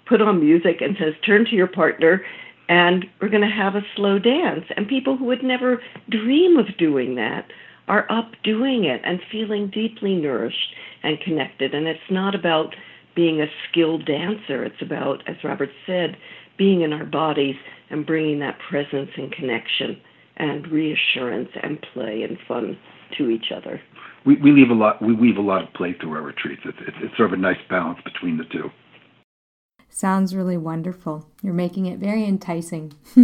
put 0.07 0.21
on 0.21 0.39
music 0.39 0.81
and 0.81 0.97
says, 0.99 1.13
turn 1.23 1.45
to 1.45 1.55
your 1.55 1.67
partner 1.67 2.25
and 2.67 3.05
we're 3.21 3.29
going 3.29 3.47
to 3.47 3.55
have 3.55 3.75
a 3.75 3.85
slow 3.95 4.19
dance. 4.19 4.65
And 4.75 4.87
people 4.87 5.17
who 5.17 5.25
would 5.25 5.43
never 5.43 5.81
dream 6.09 6.57
of 6.57 6.77
doing 6.77 7.15
that 7.15 7.45
are 7.87 8.11
up 8.11 8.31
doing 8.43 8.85
it 8.85 9.01
and 9.03 9.19
feeling 9.31 9.69
deeply 9.69 10.15
nourished 10.15 10.73
and 11.03 11.19
connected. 11.21 11.75
And 11.75 11.87
it's 11.87 11.99
not 12.09 12.33
about 12.33 12.75
being 13.15 13.41
a 13.41 13.47
skilled 13.69 14.05
dancer, 14.05 14.65
it's 14.65 14.81
about, 14.81 15.23
as 15.27 15.37
Robert 15.43 15.69
said, 15.85 16.17
being 16.57 16.81
in 16.81 16.91
our 16.91 17.05
bodies 17.05 17.55
and 17.89 18.05
bringing 18.05 18.39
that 18.39 18.57
presence 18.69 19.11
and 19.15 19.31
connection 19.31 20.01
and 20.37 20.67
reassurance 20.67 21.49
and 21.61 21.79
play 21.93 22.23
and 22.23 22.37
fun 22.47 22.77
to 23.17 23.29
each 23.29 23.51
other. 23.55 23.81
We, 24.25 24.35
we 24.37 24.51
leave 24.51 24.69
a 24.69 24.73
lot. 24.73 25.01
We 25.01 25.13
weave 25.13 25.37
a 25.37 25.41
lot 25.41 25.63
of 25.63 25.73
play 25.73 25.95
through 25.99 26.13
our 26.13 26.21
retreats. 26.21 26.63
It's, 26.65 26.77
it's, 26.81 26.97
it's 27.01 27.15
sort 27.15 27.31
of 27.31 27.39
a 27.39 27.41
nice 27.41 27.59
balance 27.69 27.99
between 28.03 28.37
the 28.37 28.43
two. 28.45 28.69
Sounds 29.95 30.35
really 30.35 30.57
wonderful. 30.57 31.25
You're 31.41 31.53
making 31.53 31.85
it 31.85 31.99
very 31.99 32.25
enticing. 32.25 32.91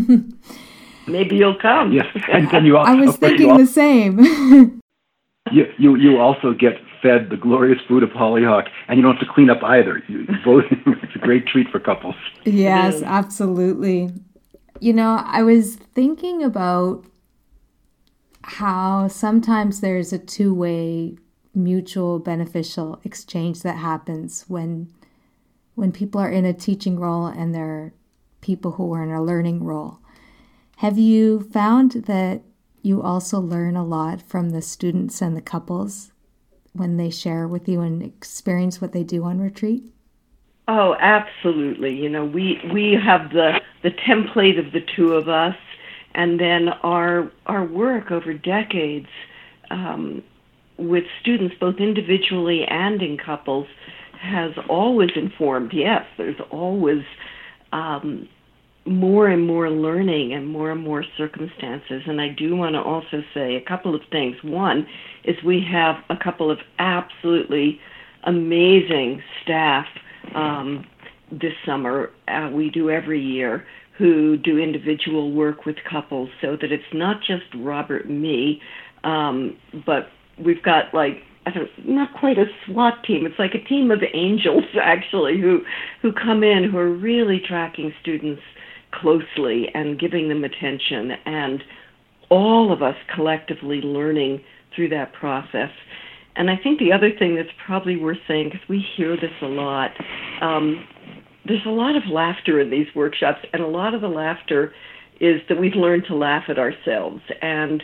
Maybe 1.05 1.35
you'll 1.35 1.59
come. 1.61 1.91
Yes, 1.91 2.05
and, 2.31 2.47
and 2.53 2.65
you 2.65 2.77
also, 2.77 2.89
I 2.89 2.95
was 2.95 3.17
thinking 3.17 3.51
also, 3.51 3.65
the 3.65 3.69
same. 3.69 4.19
you, 5.51 5.65
you 5.77 5.95
you 5.97 6.17
also 6.17 6.53
get 6.53 6.75
fed 7.01 7.29
the 7.29 7.35
glorious 7.35 7.81
food 7.89 8.03
of 8.03 8.11
hollyhock, 8.11 8.67
and 8.87 8.95
you 8.95 9.03
don't 9.03 9.17
have 9.17 9.27
to 9.27 9.33
clean 9.33 9.49
up 9.49 9.61
either. 9.61 10.01
You, 10.07 10.25
both, 10.45 10.63
it's 10.71 11.13
a 11.13 11.19
great 11.19 11.45
treat 11.45 11.67
for 11.67 11.81
couples. 11.81 12.15
Yes, 12.45 13.03
absolutely. 13.03 14.09
You 14.79 14.93
know, 14.93 15.21
I 15.25 15.43
was 15.43 15.75
thinking 15.75 16.41
about 16.41 17.03
how 18.43 19.09
sometimes 19.09 19.81
there's 19.81 20.13
a 20.13 20.19
two 20.19 20.53
way 20.53 21.17
mutual 21.53 22.19
beneficial 22.19 23.01
exchange 23.03 23.61
that 23.63 23.75
happens 23.75 24.45
when 24.47 24.87
when 25.75 25.91
people 25.91 26.21
are 26.21 26.31
in 26.31 26.45
a 26.45 26.53
teaching 26.53 26.99
role 26.99 27.27
and 27.27 27.53
there 27.53 27.65
are 27.65 27.93
people 28.41 28.73
who 28.73 28.93
are 28.93 29.03
in 29.03 29.11
a 29.11 29.23
learning 29.23 29.63
role. 29.63 29.99
Have 30.77 30.97
you 30.97 31.41
found 31.51 31.91
that 31.91 32.41
you 32.81 33.01
also 33.01 33.39
learn 33.39 33.75
a 33.75 33.85
lot 33.85 34.21
from 34.21 34.49
the 34.49 34.61
students 34.61 35.21
and 35.21 35.37
the 35.37 35.41
couples 35.41 36.11
when 36.73 36.97
they 36.97 37.09
share 37.09 37.47
with 37.47 37.67
you 37.69 37.81
and 37.81 38.01
experience 38.01 38.81
what 38.81 38.91
they 38.91 39.03
do 39.03 39.23
on 39.23 39.39
retreat? 39.39 39.91
Oh, 40.67 40.95
absolutely. 40.99 41.95
You 41.95 42.09
know, 42.09 42.25
we 42.25 42.59
we 42.73 42.93
have 42.93 43.31
the 43.31 43.59
the 43.83 43.91
template 43.91 44.57
of 44.57 44.71
the 44.71 44.81
two 44.95 45.13
of 45.13 45.27
us, 45.27 45.55
and 46.15 46.39
then 46.39 46.69
our 46.69 47.31
our 47.45 47.65
work 47.65 48.11
over 48.11 48.33
decades 48.33 49.09
um, 49.69 50.23
with 50.77 51.03
students, 51.19 51.55
both 51.59 51.77
individually 51.77 52.63
and 52.65 53.01
in 53.01 53.17
couples, 53.17 53.67
has 54.21 54.51
always 54.69 55.09
informed. 55.15 55.71
Yes, 55.73 56.05
there's 56.17 56.39
always 56.51 57.03
um, 57.71 58.27
more 58.85 59.27
and 59.27 59.45
more 59.45 59.69
learning 59.69 60.33
and 60.33 60.47
more 60.47 60.71
and 60.71 60.81
more 60.81 61.03
circumstances. 61.17 62.03
And 62.05 62.21
I 62.21 62.29
do 62.29 62.55
want 62.55 62.75
to 62.75 62.81
also 62.81 63.23
say 63.33 63.55
a 63.55 63.61
couple 63.61 63.95
of 63.95 64.01
things. 64.11 64.35
One 64.43 64.87
is 65.23 65.35
we 65.45 65.65
have 65.71 65.95
a 66.09 66.15
couple 66.21 66.51
of 66.51 66.59
absolutely 66.79 67.79
amazing 68.23 69.21
staff 69.43 69.85
um, 70.35 70.85
this 71.31 71.53
summer. 71.65 72.11
Uh, 72.27 72.49
we 72.53 72.69
do 72.69 72.89
every 72.89 73.21
year 73.21 73.65
who 73.97 74.37
do 74.37 74.57
individual 74.57 75.31
work 75.31 75.65
with 75.65 75.75
couples 75.89 76.29
so 76.41 76.57
that 76.59 76.71
it's 76.71 76.83
not 76.93 77.17
just 77.21 77.43
Robert 77.55 78.05
and 78.05 78.21
me, 78.21 78.61
um, 79.03 79.57
but 79.85 80.07
we've 80.43 80.63
got 80.63 80.93
like 80.93 81.23
I 81.45 81.51
don't 81.51 81.69
not 81.87 82.13
quite 82.19 82.37
a 82.37 82.45
SWAT 82.65 83.03
team. 83.03 83.25
It's 83.25 83.39
like 83.39 83.55
a 83.55 83.67
team 83.67 83.91
of 83.91 83.99
angels 84.13 84.63
actually 84.81 85.39
who 85.39 85.61
who 86.01 86.11
come 86.13 86.43
in 86.43 86.69
who 86.69 86.77
are 86.77 86.91
really 86.91 87.41
tracking 87.45 87.93
students 88.01 88.41
closely 88.91 89.69
and 89.73 89.99
giving 89.99 90.27
them 90.29 90.43
attention 90.43 91.11
and 91.25 91.63
all 92.29 92.71
of 92.71 92.81
us 92.81 92.95
collectively 93.13 93.81
learning 93.81 94.41
through 94.75 94.89
that 94.89 95.13
process. 95.13 95.69
And 96.35 96.49
I 96.49 96.55
think 96.55 96.79
the 96.79 96.93
other 96.93 97.11
thing 97.17 97.35
that's 97.35 97.49
probably 97.65 97.97
worth 97.97 98.17
saying, 98.27 98.49
because 98.51 98.67
we 98.69 98.83
hear 98.95 99.15
this 99.17 99.31
a 99.41 99.47
lot, 99.47 99.91
um, 100.41 100.87
there's 101.45 101.65
a 101.65 101.71
lot 101.71 101.95
of 101.95 102.03
laughter 102.09 102.59
in 102.61 102.69
these 102.69 102.87
workshops, 102.95 103.39
and 103.51 103.61
a 103.61 103.67
lot 103.67 103.93
of 103.93 104.01
the 104.01 104.07
laughter 104.07 104.73
is 105.19 105.41
that 105.49 105.59
we've 105.59 105.75
learned 105.75 106.05
to 106.07 106.15
laugh 106.15 106.45
at 106.47 106.57
ourselves. 106.57 107.21
And 107.41 107.83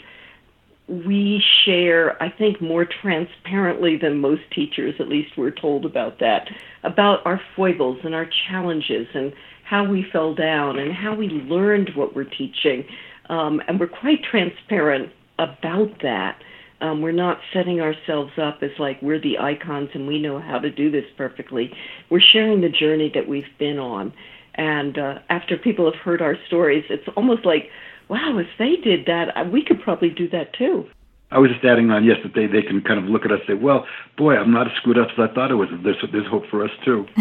we 0.87 1.43
share, 1.65 2.21
I 2.23 2.29
think, 2.29 2.61
more 2.61 2.85
transparently 2.85 3.97
than 3.97 4.19
most 4.19 4.43
teachers, 4.53 4.95
at 4.99 5.09
least 5.09 5.37
we're 5.37 5.51
told 5.51 5.85
about 5.85 6.19
that, 6.19 6.49
about 6.83 7.25
our 7.25 7.41
foibles 7.55 7.99
and 8.03 8.15
our 8.15 8.27
challenges 8.49 9.07
and 9.13 9.33
how 9.63 9.83
we 9.83 10.05
fell 10.11 10.33
down 10.33 10.79
and 10.79 10.93
how 10.93 11.13
we 11.13 11.27
learned 11.27 11.91
what 11.95 12.15
we're 12.15 12.23
teaching. 12.23 12.85
Um, 13.29 13.61
and 13.67 13.79
we're 13.79 13.87
quite 13.87 14.23
transparent 14.23 15.11
about 15.37 16.01
that. 16.01 16.41
Um, 16.79 17.01
we're 17.01 17.11
not 17.11 17.39
setting 17.51 17.81
ourselves 17.81 18.33
up 18.37 18.59
as 18.61 18.71
like 18.79 19.01
we're 19.01 19.19
the 19.19 19.39
icons 19.39 19.89
and 19.93 20.07
we 20.07 20.21
know 20.21 20.39
how 20.39 20.59
to 20.59 20.69
do 20.69 20.89
this 20.89 21.05
perfectly. 21.17 21.75
We're 22.09 22.21
sharing 22.21 22.61
the 22.61 22.69
journey 22.69 23.11
that 23.13 23.27
we've 23.27 23.57
been 23.57 23.77
on. 23.79 24.13
And 24.55 24.97
uh, 24.97 25.19
after 25.29 25.57
people 25.57 25.91
have 25.91 25.99
heard 25.99 26.21
our 26.21 26.37
stories, 26.47 26.85
it's 26.89 27.07
almost 27.17 27.45
like 27.45 27.69
wow, 28.09 28.37
if 28.37 28.47
they 28.57 28.75
did 28.77 29.05
that, 29.07 29.51
we 29.51 29.63
could 29.63 29.81
probably 29.81 30.09
do 30.09 30.29
that 30.29 30.53
too. 30.53 30.85
I 31.29 31.39
was 31.39 31.51
just 31.51 31.65
adding 31.65 31.91
on, 31.91 32.05
yes, 32.05 32.17
that 32.23 32.33
they, 32.33 32.47
they 32.47 32.61
can 32.61 32.81
kind 32.81 32.99
of 32.99 33.05
look 33.05 33.25
at 33.25 33.31
us 33.31 33.39
and 33.47 33.57
say, 33.57 33.61
well, 33.61 33.85
boy, 34.17 34.35
I'm 34.37 34.51
not 34.51 34.67
as 34.67 34.73
screwed 34.77 34.97
up 34.97 35.09
as 35.11 35.19
I 35.19 35.27
thought 35.33 35.51
I 35.51 35.55
was. 35.55 35.67
There's, 35.83 35.97
there's 36.11 36.27
hope 36.27 36.45
for 36.49 36.63
us 36.63 36.71
too. 36.85 37.05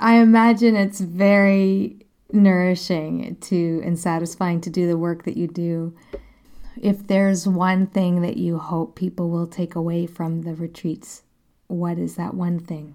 I 0.00 0.16
imagine 0.16 0.74
it's 0.74 1.00
very 1.00 1.98
nourishing 2.32 3.36
to 3.42 3.82
and 3.84 3.98
satisfying 3.98 4.60
to 4.62 4.70
do 4.70 4.86
the 4.86 4.96
work 4.96 5.24
that 5.24 5.36
you 5.36 5.48
do. 5.48 5.94
If 6.80 7.06
there's 7.06 7.46
one 7.46 7.86
thing 7.86 8.22
that 8.22 8.38
you 8.38 8.58
hope 8.58 8.96
people 8.96 9.28
will 9.30 9.46
take 9.46 9.74
away 9.74 10.06
from 10.06 10.42
the 10.42 10.54
retreats, 10.54 11.22
what 11.66 11.98
is 11.98 12.16
that 12.16 12.34
one 12.34 12.58
thing? 12.58 12.94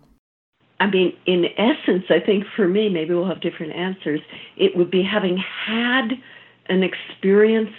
I 0.80 0.90
mean, 0.90 1.16
in 1.26 1.46
essence, 1.58 2.06
I 2.10 2.20
think 2.20 2.46
for 2.56 2.68
me, 2.68 2.90
maybe 2.90 3.14
we'll 3.14 3.28
have 3.28 3.42
different 3.42 3.74
answers. 3.74 4.22
It 4.56 4.78
would 4.78 4.90
be 4.90 5.04
having 5.04 5.38
had 5.38 6.12
an 6.68 6.84
experience 6.84 7.74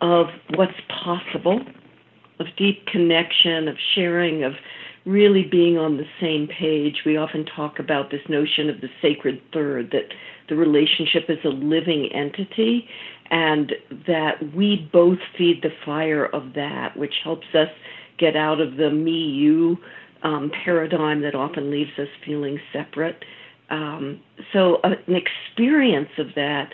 of 0.00 0.26
what's 0.56 0.80
possible, 0.88 1.60
of 2.40 2.46
deep 2.56 2.86
connection, 2.86 3.68
of 3.68 3.76
sharing, 3.94 4.42
of 4.42 4.54
really 5.04 5.44
being 5.44 5.78
on 5.78 5.96
the 5.96 6.06
same 6.20 6.48
page. 6.48 7.02
We 7.04 7.16
often 7.16 7.44
talk 7.44 7.78
about 7.78 8.10
this 8.10 8.22
notion 8.28 8.68
of 8.68 8.80
the 8.80 8.88
sacred 9.00 9.40
third, 9.52 9.90
that 9.92 10.12
the 10.48 10.56
relationship 10.56 11.26
is 11.28 11.38
a 11.44 11.48
living 11.48 12.10
entity, 12.12 12.88
and 13.30 13.72
that 14.06 14.54
we 14.54 14.88
both 14.92 15.18
feed 15.36 15.62
the 15.62 15.72
fire 15.84 16.26
of 16.26 16.54
that, 16.54 16.96
which 16.96 17.14
helps 17.22 17.46
us 17.54 17.70
get 18.18 18.36
out 18.36 18.60
of 18.60 18.76
the 18.76 18.90
me 18.90 19.12
you 19.12 19.78
um, 20.22 20.50
paradigm 20.64 21.22
that 21.22 21.34
often 21.34 21.70
leaves 21.70 21.90
us 21.98 22.08
feeling 22.24 22.58
separate. 22.72 23.24
Um, 23.70 24.20
so, 24.52 24.76
uh, 24.84 24.90
an 25.06 25.16
experience 25.16 26.10
of 26.18 26.28
that, 26.34 26.72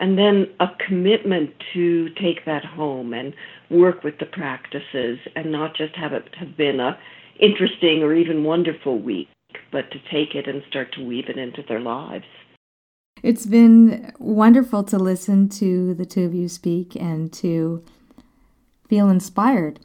and 0.00 0.18
then 0.18 0.46
a 0.58 0.66
commitment 0.86 1.50
to 1.74 2.08
take 2.10 2.44
that 2.46 2.64
home 2.64 3.12
and 3.12 3.34
work 3.70 4.02
with 4.02 4.18
the 4.18 4.26
practices, 4.26 5.18
and 5.36 5.52
not 5.52 5.76
just 5.76 5.94
have 5.96 6.12
it 6.12 6.28
have 6.38 6.56
been 6.56 6.80
a 6.80 6.98
interesting 7.40 8.02
or 8.02 8.14
even 8.14 8.44
wonderful 8.44 8.98
week, 8.98 9.28
but 9.72 9.90
to 9.90 9.98
take 10.10 10.34
it 10.34 10.46
and 10.46 10.62
start 10.68 10.92
to 10.94 11.04
weave 11.04 11.28
it 11.28 11.38
into 11.38 11.62
their 11.68 11.80
lives. 11.80 12.24
It's 13.22 13.46
been 13.46 14.12
wonderful 14.18 14.82
to 14.84 14.98
listen 14.98 15.48
to 15.50 15.94
the 15.94 16.06
two 16.06 16.24
of 16.24 16.34
you 16.34 16.48
speak 16.48 16.96
and 16.96 17.32
to 17.34 17.84
feel 18.88 19.08
inspired 19.08 19.80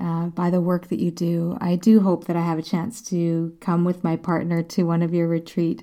uh, 0.00 0.26
by 0.26 0.50
the 0.50 0.60
work 0.60 0.88
that 0.88 1.00
you 1.00 1.10
do. 1.10 1.56
I 1.60 1.76
do 1.76 2.00
hope 2.00 2.26
that 2.26 2.36
I 2.36 2.42
have 2.42 2.58
a 2.58 2.62
chance 2.62 3.00
to 3.10 3.56
come 3.60 3.84
with 3.84 4.04
my 4.04 4.16
partner 4.16 4.62
to 4.62 4.82
one 4.84 5.02
of 5.02 5.14
your 5.14 5.28
retreat. 5.28 5.82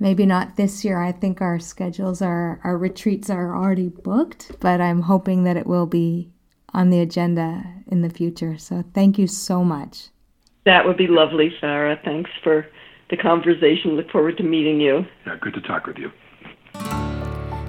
Maybe 0.00 0.26
not 0.26 0.56
this 0.56 0.84
year. 0.84 1.00
I 1.00 1.12
think 1.12 1.40
our 1.40 1.58
schedules 1.58 2.22
are 2.22 2.60
our 2.62 2.78
retreats 2.78 3.30
are 3.30 3.56
already 3.56 3.88
booked, 3.88 4.52
but 4.60 4.80
I'm 4.80 5.02
hoping 5.02 5.44
that 5.44 5.56
it 5.56 5.66
will 5.66 5.86
be 5.86 6.30
on 6.72 6.90
the 6.90 7.00
agenda 7.00 7.64
in 7.88 8.02
the 8.02 8.10
future. 8.10 8.58
So 8.58 8.84
thank 8.94 9.18
you 9.18 9.26
so 9.26 9.64
much. 9.64 10.08
That 10.64 10.84
would 10.84 10.96
be 10.96 11.06
lovely, 11.06 11.52
Farah. 11.62 12.02
Thanks 12.04 12.30
for 12.44 12.66
the 13.10 13.16
conversation. 13.16 13.92
Look 13.92 14.10
forward 14.10 14.36
to 14.36 14.42
meeting 14.42 14.80
you. 14.80 15.06
Yeah, 15.26 15.36
good 15.40 15.54
to 15.54 15.60
talk 15.62 15.86
with 15.86 15.96
you. 15.96 16.12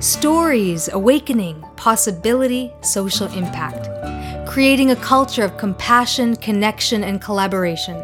Stories, 0.01 0.89
awakening, 0.93 1.61
possibility, 1.75 2.71
social 2.81 3.27
impact. 3.33 3.87
Creating 4.49 4.89
a 4.89 4.95
culture 4.95 5.43
of 5.43 5.57
compassion, 5.57 6.35
connection, 6.35 7.03
and 7.03 7.21
collaboration. 7.21 8.03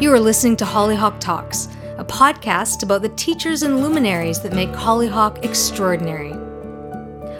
You 0.00 0.12
are 0.12 0.18
listening 0.18 0.56
to 0.56 0.64
Hollyhock 0.64 1.20
Talks, 1.20 1.68
a 1.96 2.04
podcast 2.04 2.82
about 2.82 3.02
the 3.02 3.10
teachers 3.10 3.62
and 3.62 3.80
luminaries 3.80 4.40
that 4.40 4.52
make 4.52 4.70
Hollyhock 4.70 5.44
extraordinary. 5.44 6.32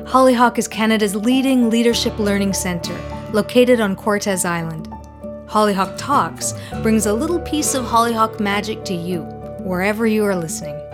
Hollyhock 0.07 0.59
is 0.59 0.69
Canada's 0.69 1.17
leading 1.17 1.71
leadership 1.71 2.17
learning 2.21 2.53
centre, 2.53 2.97
located 3.33 3.81
on 3.81 3.97
Cortes 3.97 4.45
Island. 4.45 4.87
Hollyhock 5.49 5.99
Talks 5.99 6.55
brings 6.83 7.07
a 7.07 7.13
little 7.13 7.41
piece 7.41 7.75
of 7.75 7.85
Hollyhock 7.85 8.39
magic 8.39 8.85
to 8.85 8.95
you, 8.95 9.23
wherever 9.59 10.07
you 10.07 10.25
are 10.25 10.37
listening. 10.37 10.88